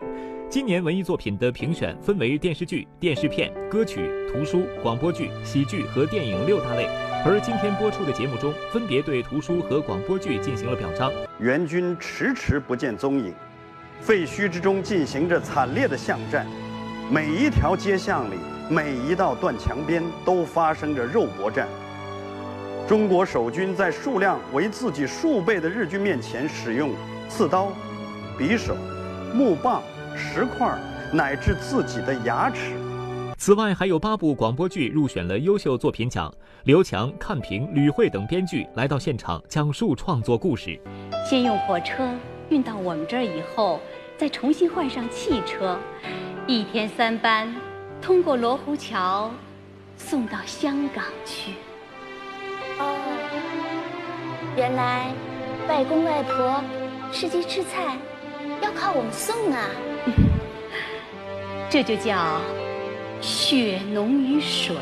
[0.50, 6.88] 今年文艺作品的评选分为电视剧、电视片、歌曲、图书、广播剧、喜剧和电影六大类，
[7.24, 11.12] 而今天播出的节目中，分别对图书和广播剧进行了表彰。
[11.38, 13.32] 援军迟迟不见踪影，
[14.00, 16.44] 废墟之中进行着惨烈的巷战，
[17.08, 18.34] 每一条街巷里。
[18.68, 21.68] 每一道断墙边都发生着肉搏战。
[22.88, 26.90] 中国守军在数量为自己数倍的日军面前，使用
[27.28, 27.72] 刺刀、
[28.38, 28.76] 匕首、
[29.32, 29.82] 木棒、
[30.16, 30.76] 石块，
[31.12, 32.72] 乃至自己的牙齿。
[33.38, 36.32] 此外，还有八部广播剧入选了优秀作品奖。
[36.64, 40.78] 刘强、看平、吕慧等编剧来到现场，讲述创作故事。
[41.28, 42.08] 先用火车
[42.50, 43.80] 运到我们这儿以后，
[44.16, 45.76] 再重新换上汽车，
[46.46, 47.52] 一天三班。
[48.02, 49.30] 通过罗湖桥，
[49.96, 51.52] 送到香港去。
[52.80, 52.98] 哦，
[54.56, 55.12] 原来
[55.68, 56.62] 外公外婆
[57.12, 57.96] 吃鸡吃菜
[58.60, 59.70] 要靠我们送啊！
[61.70, 62.40] 这就叫
[63.20, 64.74] 血浓于水。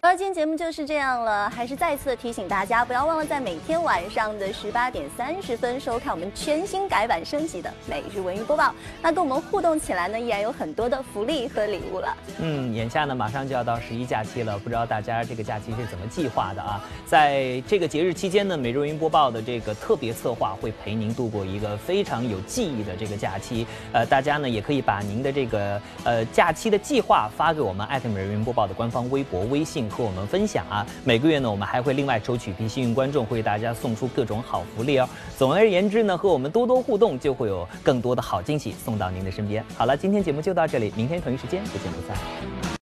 [0.00, 8.72] 好了，今天节目就是这样了，还是再次提醒大家，不要忘了在每天晚上的十八点三十分收看我们全新改版升级的每日文娱播报。
[9.02, 12.16] 那跟我们互动起来呢，依然有很多的福利和礼物了。
[12.38, 16.80] 嗯，眼下呢马上就要到十一假期了，不知道大家这个假期是怎么计划的啊？
[17.04, 23.66] 在这个节日期间呢，每日文娱播报的这个特别策划会陪您度过一个非常有记忆的这个假期。
[23.92, 29.87] 呃，大家呢也可以把您的这个呃假期的计划发给我们艾特每日文娱播报的官方微博、微信。
[29.88, 30.86] 和我们分享啊。
[31.04, 35.08] 每个月呢，我们还会另外抽取一批幸运观众，会为大家送出各种好福利哦。
[35.36, 39.64] 总而言之呢，和我们多多互动，就会有更多的好惊喜送到您的身边。
[39.76, 42.68] 好了，今天节目就到这里，明天同一时间不见不散。